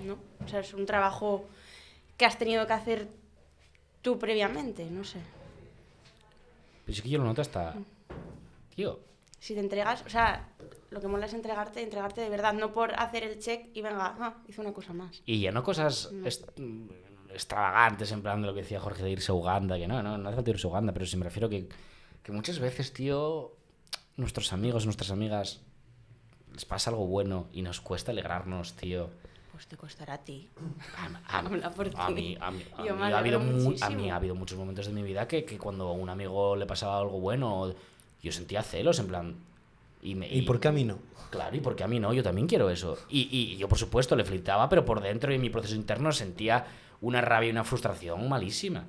¿no? 0.04 0.18
O 0.44 0.48
sea, 0.50 0.60
es 0.60 0.74
un 0.74 0.86
trabajo 0.86 1.46
que 2.18 2.26
has 2.26 2.38
tenido 2.38 2.68
que 2.68 2.74
hacer 2.74 3.08
tú 4.02 4.20
previamente, 4.20 4.84
no 4.90 5.04
sé. 5.06 5.20
Pero 6.86 6.94
es 6.96 7.02
que 7.02 7.10
yo 7.10 7.20
lo 7.20 7.24
noto 7.24 7.42
hasta... 7.42 7.72
Mm. 7.76 7.86
Tío, 8.76 9.00
Si 9.40 9.54
te 9.54 9.60
entregas, 9.62 10.04
o 10.06 10.10
sea, 10.10 10.50
lo 10.90 11.00
que 11.00 11.08
mola 11.08 11.28
es 11.28 11.34
entregarte, 11.34 11.82
entregarte 11.82 12.20
de 12.22 12.30
verdad, 12.30 12.54
no 12.54 12.74
por 12.74 12.94
hacer 13.00 13.24
el 13.24 13.40
check 13.40 13.70
y 13.74 13.82
venga, 13.82 14.16
ah, 14.20 14.38
hice 14.48 14.60
una 14.60 14.74
cosa 14.74 14.92
más. 14.92 15.22
Y 15.26 15.40
ya 15.40 15.52
no 15.52 15.64
cosas 15.64 16.12
No. 16.12 16.28
est- 16.28 16.50
extravagantes, 17.32 18.12
en 18.12 18.22
plan 18.22 18.42
de 18.42 18.48
lo 18.48 18.54
que 18.54 18.62
decía 18.62 18.80
Jorge 18.80 19.04
de 19.04 19.12
irse 19.12 19.32
a 19.32 19.36
Uganda, 19.36 19.78
que 19.78 19.88
no, 19.88 20.02
no, 20.04 20.18
no 20.18 20.28
hace 20.30 20.36
falta 20.36 20.50
irse 20.52 20.68
a 20.68 20.70
Uganda, 20.72 20.94
pero 20.94 21.06
sí 21.06 21.16
me 21.18 21.26
refiero 21.26 21.48
que, 21.50 21.68
que 22.24 22.32
muchas 22.32 22.60
veces, 22.60 22.92
tío, 22.94 23.56
nuestros 24.18 24.52
amigos, 24.54 24.86
nuestras 24.86 25.12
amigas, 25.12 25.62
les 26.56 26.66
pasa 26.66 26.90
algo 26.90 27.06
bueno 27.06 27.48
y 27.54 27.62
nos 27.62 27.82
cuesta 27.82 28.12
alegrarnos, 28.12 28.74
tío. 28.74 29.10
Pues 29.52 29.68
te 29.68 29.78
costará 29.78 30.16
a 30.16 30.18
ti. 30.18 30.50
A, 30.98 31.38
a- 31.38 31.40
Habla 31.40 31.70
por 31.72 31.90
a 31.96 32.08
ti. 32.08 32.14
mí, 32.14 32.38
a 32.40 32.52
mí- 32.52 32.64
Yo 32.86 32.96
mí 32.96 33.02
me 33.02 33.14
ha 33.14 33.18
habido 33.18 33.40
mu- 33.40 33.76
a 33.82 33.90
mí 33.90 34.10
ha 34.10 34.16
habido 34.16 34.36
muchos 34.36 34.58
momentos 34.58 34.86
de 34.88 34.94
mi 34.94 35.04
vida 35.04 35.28
que, 35.28 35.46
que 35.46 35.58
cuando 35.58 35.88
a 35.90 35.92
un 35.94 36.10
amigo 36.10 36.56
le 36.56 36.66
pasaba 36.66 36.98
algo 37.00 37.20
bueno, 37.20 37.74
yo 38.24 38.32
sentía 38.32 38.64
celos, 38.64 39.00
en 39.00 39.08
plan... 39.08 39.36
¿Y, 40.02 40.16
me- 40.16 40.28
¿Y 40.34 40.42
por 40.44 40.60
qué 40.60 40.68
a 40.68 40.72
mí 40.72 40.84
no? 40.84 41.00
Claro, 41.30 41.56
y 41.56 41.60
porque 41.62 41.84
a 41.84 41.88
mí 41.88 42.00
no, 42.00 42.14
yo 42.14 42.22
también 42.24 42.48
quiero 42.48 42.70
eso. 42.70 42.98
Y, 43.10 43.28
y 43.32 43.58
yo, 43.58 43.68
por 43.68 43.78
supuesto, 43.78 44.16
le 44.16 44.24
flipaba, 44.24 44.70
pero 44.70 44.86
por 44.86 45.02
dentro 45.02 45.32
y 45.32 45.36
en 45.36 45.42
mi 45.42 45.50
proceso 45.50 45.76
interno 45.76 46.12
sentía 46.12 46.66
una 47.02 47.22
rabia 47.22 47.48
y 47.48 47.52
una 47.52 47.64
frustración 47.64 48.28
malísima. 48.30 48.86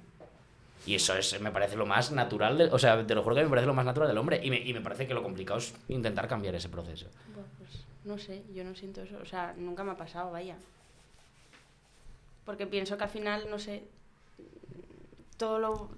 Y 0.87 0.94
eso 0.94 1.14
es, 1.16 1.38
me 1.40 1.51
parece 1.51 1.77
lo 1.77 1.85
más 1.85 2.12
natural, 2.12 2.57
del- 2.57 2.72
o 2.72 2.79
sea, 2.79 3.05
te 3.07 3.14
lo 3.14 3.22
juro 3.22 3.35
que 3.35 3.42
me 3.42 3.49
parece 3.51 3.66
lo 3.66 3.75
más 3.75 3.85
natural 3.85 4.09
del 4.09 4.18
hombre. 4.18 4.40
Y 4.42 4.51
me, 4.51 4.59
y 4.61 4.72
me 4.72 4.81
parece 4.81 5.07
que 5.07 5.14
lo 5.14 5.22
complicado 5.22 5.59
es 5.59 5.75
intentar 5.88 6.29
cambiar 6.29 6.55
ese 6.55 6.68
proceso. 6.68 7.07
Pues 7.35 7.85
no 8.05 8.16
sé, 8.18 8.44
yo 8.55 8.62
no 8.64 8.75
siento 8.75 9.03
eso. 9.03 9.18
O 9.20 9.25
sea, 9.27 9.53
nunca 9.57 9.83
me 9.85 9.90
ha 9.92 9.96
pasado, 9.96 10.31
vaya. 10.31 10.57
Porque 12.44 12.66
pienso 12.68 12.96
que 12.96 13.03
al 13.05 13.11
final, 13.11 13.51
no 13.51 13.59
sé, 13.59 13.83
todo 15.37 15.59
lo... 15.59 15.90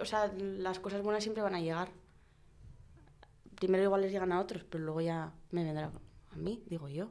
O 0.00 0.04
sea, 0.04 0.30
las 0.38 0.78
cosas 0.78 1.02
buenas 1.02 1.24
siempre 1.24 1.42
van 1.42 1.56
a 1.56 1.60
llegar. 1.60 1.88
Primero 3.56 3.82
igual 3.82 4.02
les 4.02 4.12
llegan 4.12 4.30
a 4.32 4.40
otros, 4.40 4.62
pero 4.70 4.84
luego 4.84 5.00
ya 5.00 5.32
me 5.50 5.64
vendrá 5.64 5.90
a 6.32 6.36
mí, 6.36 6.62
digo 6.66 6.88
yo. 6.88 7.10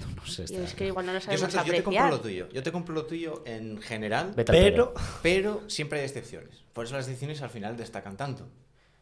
No, 0.00 0.14
no 0.16 0.26
sé. 0.26 0.44
Está- 0.44 0.62
es 0.64 0.74
que 0.74 0.86
igual 0.86 1.06
no 1.06 1.12
lo 1.12 1.18
Yo, 1.18 1.24
sabemos 1.24 1.52
Santos, 1.52 1.66
yo 1.66 1.72
te 1.74 1.82
compro 1.82 2.08
lo 2.08 2.20
tuyo. 2.20 2.48
Yo 2.50 2.62
te 2.62 2.72
compro 2.72 2.94
lo 2.94 3.06
tuyo 3.06 3.42
en 3.46 3.80
general, 3.80 4.32
Pero... 4.46 4.94
pero 5.22 5.62
siempre 5.68 6.00
hay 6.00 6.04
excepciones. 6.06 6.64
Por 6.72 6.84
eso 6.84 6.94
las 6.96 7.06
excepciones 7.06 7.42
al 7.42 7.50
final 7.50 7.76
destacan 7.76 8.16
tanto. 8.16 8.46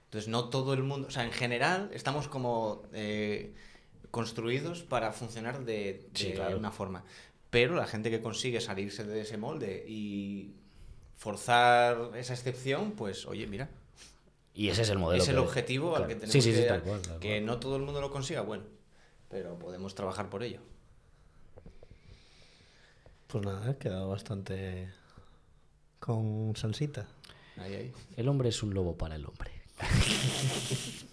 Entonces 0.04 0.28
no 0.28 0.48
todo 0.48 0.72
el 0.74 0.82
mundo... 0.82 1.08
O 1.08 1.10
sea, 1.10 1.24
en 1.24 1.32
general 1.32 1.90
estamos 1.92 2.28
como 2.28 2.82
eh, 2.92 3.52
construidos 4.10 4.82
para 4.84 5.12
funcionar 5.12 5.64
de, 5.64 5.74
de 5.74 6.10
Sí, 6.14 6.32
claro. 6.32 6.56
una 6.58 6.70
forma. 6.70 7.04
Pero 7.50 7.74
la 7.74 7.86
gente 7.86 8.10
que 8.10 8.20
consigue 8.20 8.60
salirse 8.60 9.04
de 9.04 9.20
ese 9.22 9.36
molde 9.36 9.84
y 9.88 10.52
forzar 11.16 12.10
esa 12.16 12.34
excepción, 12.34 12.92
pues 12.92 13.26
oye, 13.26 13.46
mira, 13.46 13.68
Y 14.54 14.68
ese 14.68 14.82
es 14.82 14.90
el 14.90 14.98
modelo. 14.98 15.22
es 15.22 15.28
el 15.28 15.34
que- 15.36 15.40
objetivo 15.40 15.88
al 15.96 16.04
claro. 16.04 16.08
que 16.08 16.14
tenemos 16.14 16.32
Sí, 16.32 16.42
sí, 16.42 16.52
sí, 16.54 16.62
que, 16.62 16.68
tal 16.68 16.82
cual, 16.82 17.02
tal 17.02 17.18
que 17.18 17.40
no 17.40 17.58
todo 17.58 17.76
el 17.76 17.82
mundo 17.82 18.00
lo 18.00 18.10
consiga, 18.10 18.42
bueno, 18.42 18.64
pero 19.28 19.58
podemos 19.58 19.94
trabajar 19.94 20.28
por 20.30 20.42
ello. 20.42 20.60
Pues 23.26 23.44
nada, 23.44 23.70
he 23.70 23.76
quedado 23.76 24.08
bastante 24.08 24.88
con 25.98 26.54
salsita. 26.56 27.06
Ahí, 27.58 27.74
ahí. 27.74 27.92
El 28.16 28.28
hombre 28.28 28.48
es 28.50 28.62
un 28.62 28.74
lobo 28.74 28.96
para 28.96 29.16
el 29.16 29.24
hombre. 29.26 29.50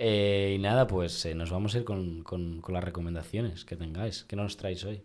Eh, 0.00 0.54
y 0.56 0.58
nada, 0.60 0.86
pues 0.86 1.24
eh, 1.26 1.34
nos 1.34 1.50
vamos 1.50 1.74
a 1.74 1.78
ir 1.78 1.84
con, 1.84 2.22
con- 2.22 2.60
con 2.60 2.72
las 2.72 2.84
recomendaciones 2.84 3.64
que 3.64 3.74
tengáis. 3.76 4.22
¿Qué 4.28 4.36
nos 4.36 4.56
traéis 4.56 4.84
hoy? 4.84 5.02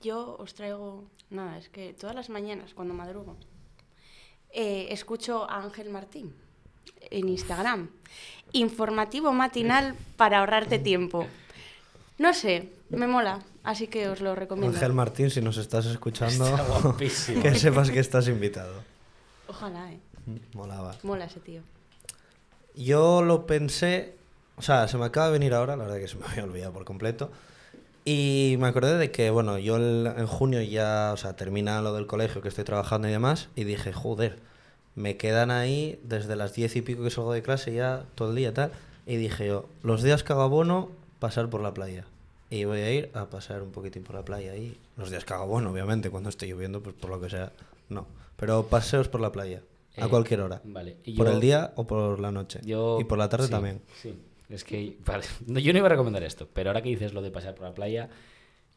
Yo 0.00 0.36
os 0.38 0.54
traigo, 0.54 1.04
nada, 1.28 1.58
es 1.58 1.68
que 1.68 1.92
todas 1.92 2.16
las 2.16 2.30
mañanas 2.30 2.72
cuando 2.72 2.94
madrugo 2.94 3.36
eh, 4.54 4.86
escucho 4.90 5.44
a 5.50 5.62
Ángel 5.62 5.90
Martín 5.90 6.32
en 7.10 7.28
Instagram. 7.28 7.90
Informativo 8.52 9.32
matinal 9.32 9.94
para 10.16 10.38
ahorrarte 10.38 10.78
tiempo. 10.78 11.26
No 12.18 12.34
sé, 12.34 12.70
me 12.90 13.06
mola, 13.06 13.40
así 13.62 13.86
que 13.86 14.08
os 14.08 14.20
lo 14.20 14.34
recomiendo. 14.34 14.76
Ángel 14.76 14.92
Martín, 14.92 15.30
si 15.30 15.40
nos 15.40 15.56
estás 15.56 15.86
escuchando, 15.86 16.44
Está 16.46 16.96
que 17.42 17.54
sepas 17.54 17.90
que 17.90 18.00
estás 18.00 18.26
invitado. 18.28 18.74
Ojalá, 19.46 19.92
eh. 19.92 19.98
Molaba. 20.52 20.94
Mola 21.04 21.24
ese 21.26 21.40
tío. 21.40 21.60
Yo 22.74 23.22
lo 23.22 23.46
pensé, 23.46 24.14
o 24.56 24.62
sea, 24.62 24.88
se 24.88 24.98
me 24.98 25.04
acaba 25.06 25.26
de 25.26 25.32
venir 25.32 25.54
ahora, 25.54 25.76
la 25.76 25.84
verdad 25.84 25.98
que 25.98 26.08
se 26.08 26.16
me 26.16 26.26
había 26.30 26.44
olvidado 26.44 26.72
por 26.72 26.84
completo. 26.84 27.30
Y 28.04 28.56
me 28.58 28.68
acordé 28.68 28.96
de 28.96 29.10
que, 29.10 29.30
bueno, 29.30 29.58
yo 29.58 29.76
el- 29.76 30.06
en 30.16 30.26
junio 30.26 30.62
ya, 30.62 31.10
o 31.12 31.16
sea, 31.16 31.36
termina 31.36 31.82
lo 31.82 31.92
del 31.94 32.06
colegio 32.06 32.40
que 32.42 32.48
estoy 32.48 32.64
trabajando 32.64 33.08
y 33.08 33.10
demás, 33.12 33.48
y 33.54 33.64
dije, 33.64 33.92
joder, 33.92 34.38
me 34.94 35.16
quedan 35.16 35.50
ahí 35.50 36.00
desde 36.04 36.34
las 36.34 36.54
diez 36.54 36.74
y 36.76 36.82
pico 36.82 37.02
que 37.04 37.10
salgo 37.10 37.32
de 37.32 37.42
clase 37.42 37.72
ya 37.74 38.04
todo 38.14 38.30
el 38.30 38.36
día 38.36 38.52
tal. 38.54 38.72
Y 39.06 39.16
dije 39.16 39.46
yo, 39.46 39.68
los 39.82 40.02
días 40.02 40.22
que 40.24 40.32
haga 40.32 40.46
bono, 40.46 40.90
pasar 41.18 41.48
por 41.50 41.60
la 41.62 41.72
playa. 41.74 42.04
Y 42.50 42.64
voy 42.64 42.80
a 42.80 42.90
ir 42.92 43.10
a 43.14 43.26
pasar 43.28 43.62
un 43.62 43.70
poquitín 43.72 44.02
por 44.04 44.14
la 44.16 44.24
playa 44.24 44.52
ahí. 44.52 44.76
Los 44.96 45.10
días 45.10 45.24
que 45.24 45.34
haga 45.34 45.44
bono, 45.44 45.70
obviamente, 45.70 46.08
cuando 46.10 46.30
esté 46.30 46.46
lloviendo, 46.46 46.82
pues 46.82 46.94
por 46.96 47.10
lo 47.10 47.20
que 47.20 47.28
sea, 47.28 47.52
no. 47.88 48.06
Pero 48.36 48.66
paseos 48.66 49.08
por 49.08 49.20
la 49.20 49.30
playa, 49.32 49.62
a 49.96 50.06
Eh, 50.06 50.08
cualquier 50.08 50.40
hora. 50.40 50.60
Vale. 50.64 50.96
y 51.04 51.14
Por 51.16 51.26
yo- 51.26 51.32
el 51.34 51.40
día 51.40 51.72
o 51.76 51.86
por 51.86 52.18
la 52.20 52.30
noche. 52.32 52.60
Yo, 52.64 52.98
y 53.00 53.04
por 53.04 53.18
la 53.18 53.28
tarde 53.28 53.46
sí, 53.46 53.50
también. 53.50 53.82
Sí, 54.00 54.14
es 54.48 54.64
que, 54.64 54.96
vale. 55.04 55.24
No, 55.46 55.58
yo 55.60 55.72
no 55.72 55.78
iba 55.78 55.86
a 55.86 55.90
recomendar 55.90 56.22
esto, 56.22 56.48
pero 56.52 56.70
ahora 56.70 56.82
que 56.82 56.88
dices 56.88 57.12
lo 57.12 57.20
de 57.20 57.30
pasear 57.30 57.54
por 57.54 57.66
la 57.66 57.74
playa, 57.74 58.08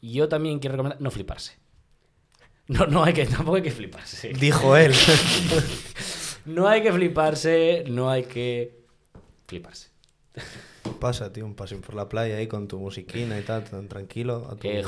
yo 0.02 0.28
también 0.28 0.58
quiero 0.58 0.72
recomendar 0.74 1.00
no 1.00 1.10
fliparse. 1.10 1.52
No, 2.68 2.86
no 2.86 3.02
hay 3.04 3.12
que, 3.12 3.26
tampoco 3.26 3.56
hay 3.56 3.62
que 3.62 3.70
fliparse. 3.72 4.32
Dijo 4.34 4.76
él. 4.76 4.92
No 6.44 6.66
hay 6.66 6.82
que 6.82 6.92
fliparse, 6.92 7.84
no 7.88 8.10
hay 8.10 8.24
que 8.24 8.80
fliparse. 9.46 9.90
Pasa, 11.00 11.32
tío, 11.32 11.44
un 11.44 11.54
paseo 11.54 11.80
por 11.80 11.94
la 11.94 12.08
playa 12.08 12.36
ahí 12.36 12.46
con 12.46 12.68
tu 12.68 12.78
musiquina 12.78 13.38
y 13.38 13.42
tal, 13.42 13.64
tan 13.64 13.88
tranquilo, 13.88 14.48
a 14.50 14.56
tu 14.56 14.66
Eh. 14.68 14.82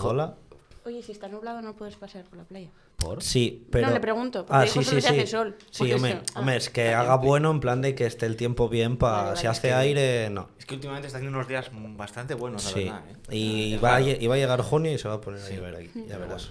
Oye, 0.87 1.03
si 1.03 1.13
está 1.13 1.29
nublado 1.29 1.63
no 1.63 1.75
puedes 1.75 1.97
pasear 1.97 2.25
por 2.27 2.37
la 2.37 2.45
playa. 2.45 2.69
¿Por? 2.99 3.23
Sí, 3.23 3.67
pero... 3.71 3.91
le 3.91 4.01
pregunto, 4.01 4.45
porque 4.45 4.65
Ah, 4.65 4.67
sí, 4.67 4.85
sí, 4.85 5.01
sí. 5.01 5.07
hace 5.07 5.27
sol. 5.27 5.57
Sí, 5.71 5.91
hombre. 5.93 6.21
Ah, 6.35 6.41
hombre, 6.41 6.57
es 6.57 6.69
que 6.69 6.85
vale. 6.85 6.95
haga 6.95 7.17
bueno 7.17 7.51
en 7.51 7.61
plan 7.61 7.81
de 7.81 7.95
que 7.95 8.05
esté 8.07 8.27
el 8.27 8.37
tiempo 8.37 8.69
bien 8.69 8.97
para... 8.99 9.13
Vale, 9.15 9.27
vale, 9.31 9.41
si 9.41 9.47
hace 9.47 9.69
que- 9.69 9.75
aire, 9.75 10.31
no. 10.31 10.49
Es 10.59 10.67
que 10.67 10.75
últimamente 10.75 11.07
está 11.07 11.19
haciendo 11.19 11.39
unos 11.39 11.49
días 11.49 11.71
bastante 11.73 12.35
buenos, 12.35 12.65
la 12.65 12.71
Sí. 12.71 12.85
verdad. 12.85 13.03
¿eh? 13.31 13.37
Y 13.37 13.77
va, 13.79 13.97
a, 13.97 14.01
y 14.03 14.27
va 14.27 14.35
a 14.35 14.39
llegar 14.39 14.61
junio 14.61 14.93
y 14.93 14.99
se 14.99 15.09
va 15.09 15.15
a 15.15 15.21
poner 15.21 15.41
a 15.43 15.49
llover 15.51 15.77
aquí, 15.77 15.91
ya 16.07 16.19
verás. 16.19 16.51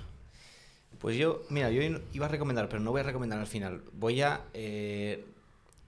Pues 1.00 1.16
yo, 1.18 1.44
mira, 1.50 1.70
yo 1.70 1.82
iba 2.14 2.26
a 2.26 2.30
recomendar, 2.30 2.70
pero 2.70 2.82
no 2.82 2.92
voy 2.92 3.02
a 3.02 3.04
recomendar 3.04 3.40
al 3.40 3.48
final. 3.48 3.82
Voy 3.94 4.22
a 4.22 4.42
eh, 4.54 5.26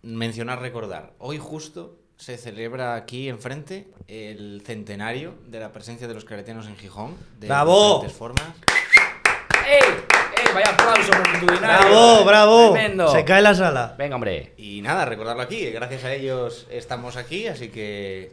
mencionar, 0.03 0.61
recordar. 0.61 1.13
Hoy 1.19 1.37
justo 1.39 1.97
se 2.17 2.37
celebra 2.37 2.95
aquí 2.95 3.29
enfrente 3.29 3.87
el 4.07 4.63
centenario 4.65 5.35
de 5.47 5.59
la 5.59 5.71
presencia 5.71 6.07
de 6.07 6.13
los 6.13 6.25
claretianos 6.25 6.67
en 6.67 6.77
Gijón. 6.77 7.15
De 7.39 7.47
¡Bravo! 7.47 7.95
diferentes 8.01 8.17
formas. 8.17 8.45
¡Ey! 9.67 9.81
¡Ey! 10.37 10.53
vaya 10.53 10.69
aplauso 10.69 11.11
multitudinario. 11.13 11.87
¡Bravo, 11.89 12.25
bravo! 12.25 12.71
Tremendo. 12.73 13.11
Se 13.11 13.25
cae 13.25 13.41
la 13.41 13.53
sala. 13.53 13.95
Venga, 13.97 14.15
hombre. 14.15 14.53
Y 14.57 14.81
nada, 14.81 15.05
recordarlo 15.05 15.41
aquí, 15.41 15.69
gracias 15.71 16.03
a 16.05 16.13
ellos 16.13 16.67
estamos 16.69 17.17
aquí, 17.17 17.47
así 17.47 17.69
que 17.69 18.31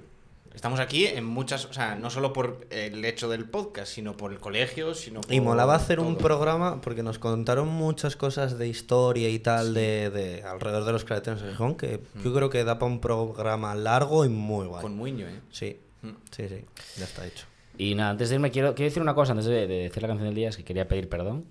estamos 0.55 0.81
aquí 0.81 1.07
en 1.07 1.25
muchas, 1.25 1.65
o 1.67 1.73
sea, 1.73 1.95
no 1.95 2.11
solo 2.11 2.33
por 2.33 2.67
el 2.71 3.05
hecho 3.05 3.29
del 3.29 3.45
podcast, 3.49 3.93
sino 3.93 4.17
por 4.17 4.33
el 4.33 4.39
colegio, 4.41 4.95
sino 4.95 5.21
por 5.21 5.33
Y 5.33 5.41
molaba 5.41 5.75
hacer 5.75 6.01
un 6.01 6.17
programa 6.17 6.81
porque 6.81 7.03
nos 7.03 7.19
contaron 7.19 7.69
muchas 7.69 8.17
cosas 8.17 8.59
de 8.59 8.69
historia 8.69 9.29
y 9.29 9.39
tal 9.39 9.75
de, 9.75 10.11
de 10.11 10.43
alrededor 10.43 10.85
de 10.85 10.93
los 10.93 11.05
claretianos 11.05 11.43
de 11.43 11.51
Gijón 11.51 11.75
que 11.77 12.01
yo 12.23 12.35
creo 12.35 12.51
que 12.51 12.65
da 12.65 12.79
para 12.79 12.91
un 12.93 13.01
programa 13.01 13.75
largo 13.75 14.25
y 14.25 14.29
muy 14.29 14.67
guay. 14.67 14.83
con 14.83 14.97
Muño, 14.97 15.27
¿eh? 15.29 15.41
Sí, 15.51 15.79
Mm. 16.03 16.11
sí, 16.33 16.49
sí, 16.49 16.65
ya 16.99 17.05
está 17.05 17.25
hecho. 17.25 17.47
Y 17.79 17.95
nada, 17.95 18.11
antes 18.11 18.29
de 18.29 18.35
irme, 18.35 18.51
quiero, 18.51 18.75
quiero 18.75 18.89
decir 18.91 19.01
una 19.01 19.15
cosa, 19.15 19.33
antes 19.33 19.47
de, 19.47 19.69
de 19.69 19.75
decir 19.85 20.03
la 20.03 20.09
canción 20.09 20.27
del 20.27 20.35
día, 20.35 20.49
es 20.49 20.57
que 20.57 20.65
quería 20.65 20.89
pedir 20.89 21.09
perdón 21.09 21.45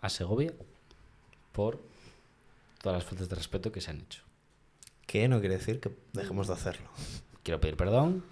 a 0.00 0.08
Segovia 0.08 0.52
por 1.52 1.78
todas 2.82 2.96
las 2.98 3.04
faltas 3.04 3.28
de 3.28 3.34
respeto 3.36 3.70
que 3.70 3.80
se 3.82 3.90
han 3.90 4.00
hecho. 4.00 4.22
Que 5.06 5.28
no 5.28 5.40
quiere 5.40 5.58
decir 5.58 5.78
que 5.78 5.90
dejemos 6.14 6.48
de 6.48 6.54
hacerlo. 6.54 6.88
Quiero 7.42 7.60
pedir 7.60 7.76
perdón. 7.76 8.24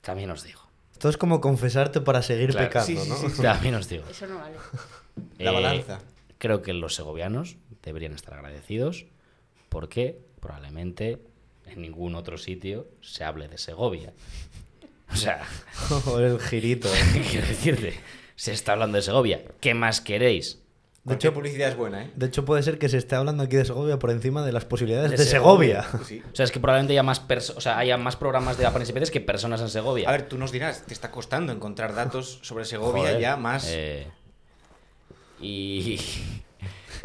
También 0.00 0.30
os 0.30 0.42
digo. 0.44 0.60
Esto 0.92 1.08
es 1.08 1.16
como 1.16 1.40
confesarte 1.40 2.00
para 2.00 2.22
seguir 2.22 2.50
Claro, 2.50 2.66
pecando, 2.68 2.86
sí, 2.86 3.08
¿no? 3.08 3.16
sí, 3.16 3.30
sí. 3.30 3.42
También 3.42 3.74
os 3.76 3.88
digo. 3.88 4.04
Eso 4.10 4.26
no 4.26 4.36
vale. 4.36 4.56
La 5.38 5.52
balanza. 5.52 6.00
Creo 6.38 6.62
que 6.62 6.72
los 6.72 6.94
segovianos 6.94 7.56
deberían 7.82 8.12
estar 8.14 8.34
agradecidos 8.34 9.06
porque 9.68 10.18
probablemente 10.40 11.20
en 11.66 11.82
ningún 11.82 12.14
otro 12.14 12.38
sitio 12.38 12.88
se 13.00 13.24
hable 13.24 13.48
de 13.48 13.58
Segovia. 13.58 14.12
O 15.12 15.16
sea, 15.16 15.42
el 16.18 16.40
girito. 16.40 16.88
¿eh? 16.88 17.24
quiero 17.30 17.46
decirte, 17.46 17.94
se 18.36 18.52
está 18.52 18.72
hablando 18.72 18.96
de 18.96 19.02
Segovia. 19.02 19.42
¿Qué 19.60 19.74
más 19.74 20.00
queréis? 20.00 20.60
De 21.04 21.14
hecho, 21.14 21.32
publicidad 21.32 21.68
es 21.70 21.76
buena, 21.76 22.02
¿eh? 22.04 22.10
de 22.16 22.26
hecho, 22.26 22.44
puede 22.44 22.62
ser 22.62 22.78
que 22.78 22.88
se 22.90 22.98
esté 22.98 23.14
hablando 23.16 23.42
aquí 23.44 23.56
de 23.56 23.64
Segovia 23.64 23.98
por 23.98 24.10
encima 24.10 24.44
de 24.44 24.52
las 24.52 24.64
posibilidades 24.66 25.10
de, 25.12 25.16
De 25.16 25.24
Segovia. 25.24 25.86
Sí. 26.04 26.22
O 26.30 26.36
sea, 26.36 26.44
es 26.44 26.50
que 26.50 26.60
probablemente 26.60 26.92
haya 26.92 27.02
más, 27.02 27.22
o 27.56 27.60
sea, 27.62 27.78
haya 27.78 27.96
más 27.96 28.16
programas 28.16 28.58
de 28.58 28.66
y 28.66 28.92
Peces 28.92 29.10
que 29.10 29.20
personas 29.22 29.60
en 29.62 29.70
Segovia. 29.70 30.06
A 30.08 30.12
ver, 30.12 30.28
tú 30.28 30.36
nos 30.36 30.52
dirás, 30.52 30.82
te 30.84 30.92
está 30.92 31.10
costando 31.10 31.52
encontrar 31.52 31.94
datos 31.94 32.38
sobre 32.42 32.64
Segovia 32.66 33.02
Joder, 33.04 33.20
ya 33.20 33.36
más... 33.36 33.66
eh, 33.70 34.06
y. 35.40 35.98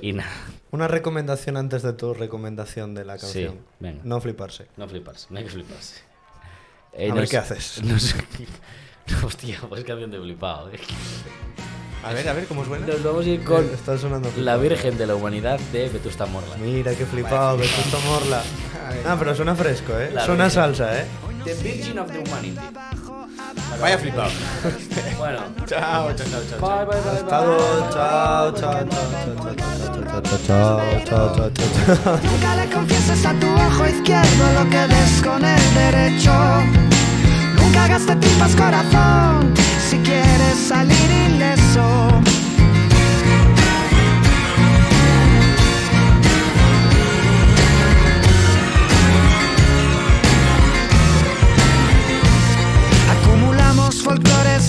Y 0.01 0.13
nada, 0.13 0.31
Una 0.71 0.87
recomendación 0.87 1.55
antes 1.55 1.83
de 1.83 1.93
tu 1.93 2.13
recomendación 2.15 2.95
de 2.95 3.05
la 3.05 3.17
Sí, 3.17 3.21
canción. 3.21 3.59
venga. 3.79 4.01
No 4.03 4.19
fliparse. 4.19 4.65
no 4.75 4.87
fliparse, 4.89 5.27
no 5.29 5.37
hay 5.37 5.43
que 5.45 5.51
fliparse. 5.51 6.01
A 6.95 6.97
ver 6.97 7.15
nos- 7.15 7.29
qué 7.29 7.37
haces. 7.37 7.81
nos- 7.83 8.15
hostia, 9.23 9.59
pues 9.69 9.83
canción 9.83 10.09
de 10.11 10.19
flipado. 10.19 10.71
eh. 10.71 10.79
A 12.03 12.11
ver, 12.11 12.27
a 12.27 12.33
ver, 12.33 12.45
¿cómo 12.47 12.65
suena? 12.65 12.85
Nos 12.85 13.03
vamos 13.03 13.25
a 13.25 13.29
ir 13.29 13.43
con 13.43 13.65
La 14.37 14.57
Virgen 14.57 14.97
de 14.97 15.07
la 15.07 15.15
Humanidad 15.15 15.59
de 15.71 15.87
Vetusta 15.89 16.25
Morla. 16.25 16.55
Mira, 16.57 16.93
qué 16.95 17.05
flipado, 17.05 17.57
Vetusta 17.57 17.97
Morla. 18.05 18.43
Ah, 19.07 19.15
pero 19.17 19.33
suena 19.33 19.55
fresco, 19.55 19.93
¿eh? 19.97 20.13
Suena 20.25 20.49
salsa, 20.49 20.99
¿eh? 20.99 21.05
The 21.45 21.53
Virgin 21.55 21.99
of 21.99 22.11
the 22.11 22.19
Humanity. 22.19 22.59
Vaya 23.79 23.97
flipado. 23.97 24.31
bueno. 25.17 25.39
Chao, 25.65 26.13
chao, 26.13 26.27
chao, 26.29 26.41
chao. 26.49 26.59
Bye, 26.59 26.85
bye, 26.85 27.01
bye. 27.01 27.11
Hasta 27.19 27.45
luego. 27.45 27.89
Chao, 27.93 28.51
chao, 28.53 28.87
chao, 28.87 29.01
chao, 30.45 31.33
chao, 31.35 31.51
chao, 31.53 32.19
Nunca 32.23 32.55
le 32.55 32.69
confieses 32.69 33.25
a 33.25 33.33
tu 33.33 33.47
ojo 33.47 33.87
izquierdo 33.87 34.53
lo 34.61 34.69
que 34.69 34.87
ves 34.87 35.21
con 35.23 35.43
el 35.43 35.73
derecho. 35.73 36.33
Nunca 37.57 37.85
hagas 37.85 38.05
de 38.05 38.15
tripas 38.17 38.55
corazón 38.55 39.53
si 39.89 39.97
quieres 39.99 40.57
salir 40.67 41.11
y 41.11 41.32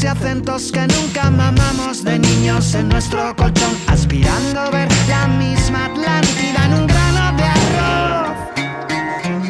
acentos 0.09 0.71
que 0.71 0.87
nunca 0.87 1.31
mamamos 1.31 2.05
de 2.05 2.19
niños 2.19 2.75
en 2.75 2.89
nuestro 2.89 3.35
colchón, 3.37 3.75
aspirando 3.87 4.61
a 4.61 4.71
ver 4.71 4.89
la 5.09 5.27
misma 5.27 5.87
Atlántida 5.87 6.65
en 6.67 6.75
un 6.75 6.87
grano 6.87 7.37
de 7.37 7.45
arroz. 7.45 8.37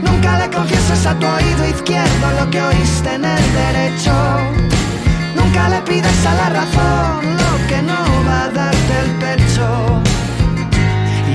Nunca 0.03 0.39
le 0.39 0.51
confieses 0.51 1.07
a 1.07 1.19
tu 1.19 1.27
oído 1.27 1.69
izquierdo 1.69 2.27
lo 2.41 2.51
que 2.51 2.61
oíste 2.61 3.15
en 3.15 3.25
el 3.25 3.53
derecho. 3.53 4.13
Nunca 5.37 5.69
le 5.69 5.81
pidas 5.83 6.27
a 6.27 6.35
la 6.35 6.49
razón 6.51 7.44
que 7.69 7.83
no 7.83 8.01
va 8.27 8.45
a 8.45 8.49
darte 8.49 8.95
el 9.05 9.11
pecho. 9.23 9.67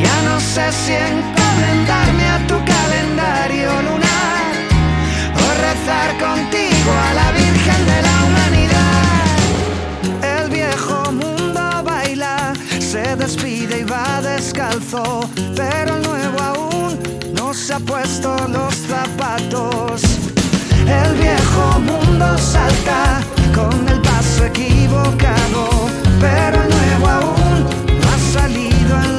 Ya 0.03 0.21
no 0.29 0.39
sé 0.39 0.71
si 0.71 0.93
encomendarme 0.93 2.25
a 2.35 2.39
tu 2.47 2.57
calendario 2.73 3.69
lunar 3.87 4.43
o 5.41 5.45
rezar 5.67 6.09
contigo 6.25 6.91
a 7.07 7.13
la 7.13 7.31
Virgen 7.31 7.81
de 7.91 8.01
la 8.07 8.15
Humanidad. 8.25 9.29
El 10.37 10.49
viejo 10.49 11.11
mundo 11.11 11.83
baila, 11.83 12.53
se 12.79 13.15
despide 13.15 13.79
y 13.79 13.83
va 13.83 14.21
descalzo, 14.21 15.29
pero 15.55 15.97
el 15.97 16.03
nuevo 16.03 16.39
aún 16.41 16.99
no 17.33 17.53
se 17.53 17.73
ha 17.73 17.79
puesto 17.79 18.35
los 18.47 18.73
zapatos. 18.75 20.01
El 20.87 21.13
viejo 21.15 21.79
mundo 21.79 22.37
salta 22.37 23.21
con 23.53 23.87
el 23.87 24.01
paso 24.01 24.45
equivocado 24.45 25.98
pero 26.19 26.63
el 26.63 26.69
nuevo 26.69 27.07
aún 27.07 27.63
no 28.01 28.09
ha 28.09 28.17
salido 28.33 28.95
en 29.03 29.18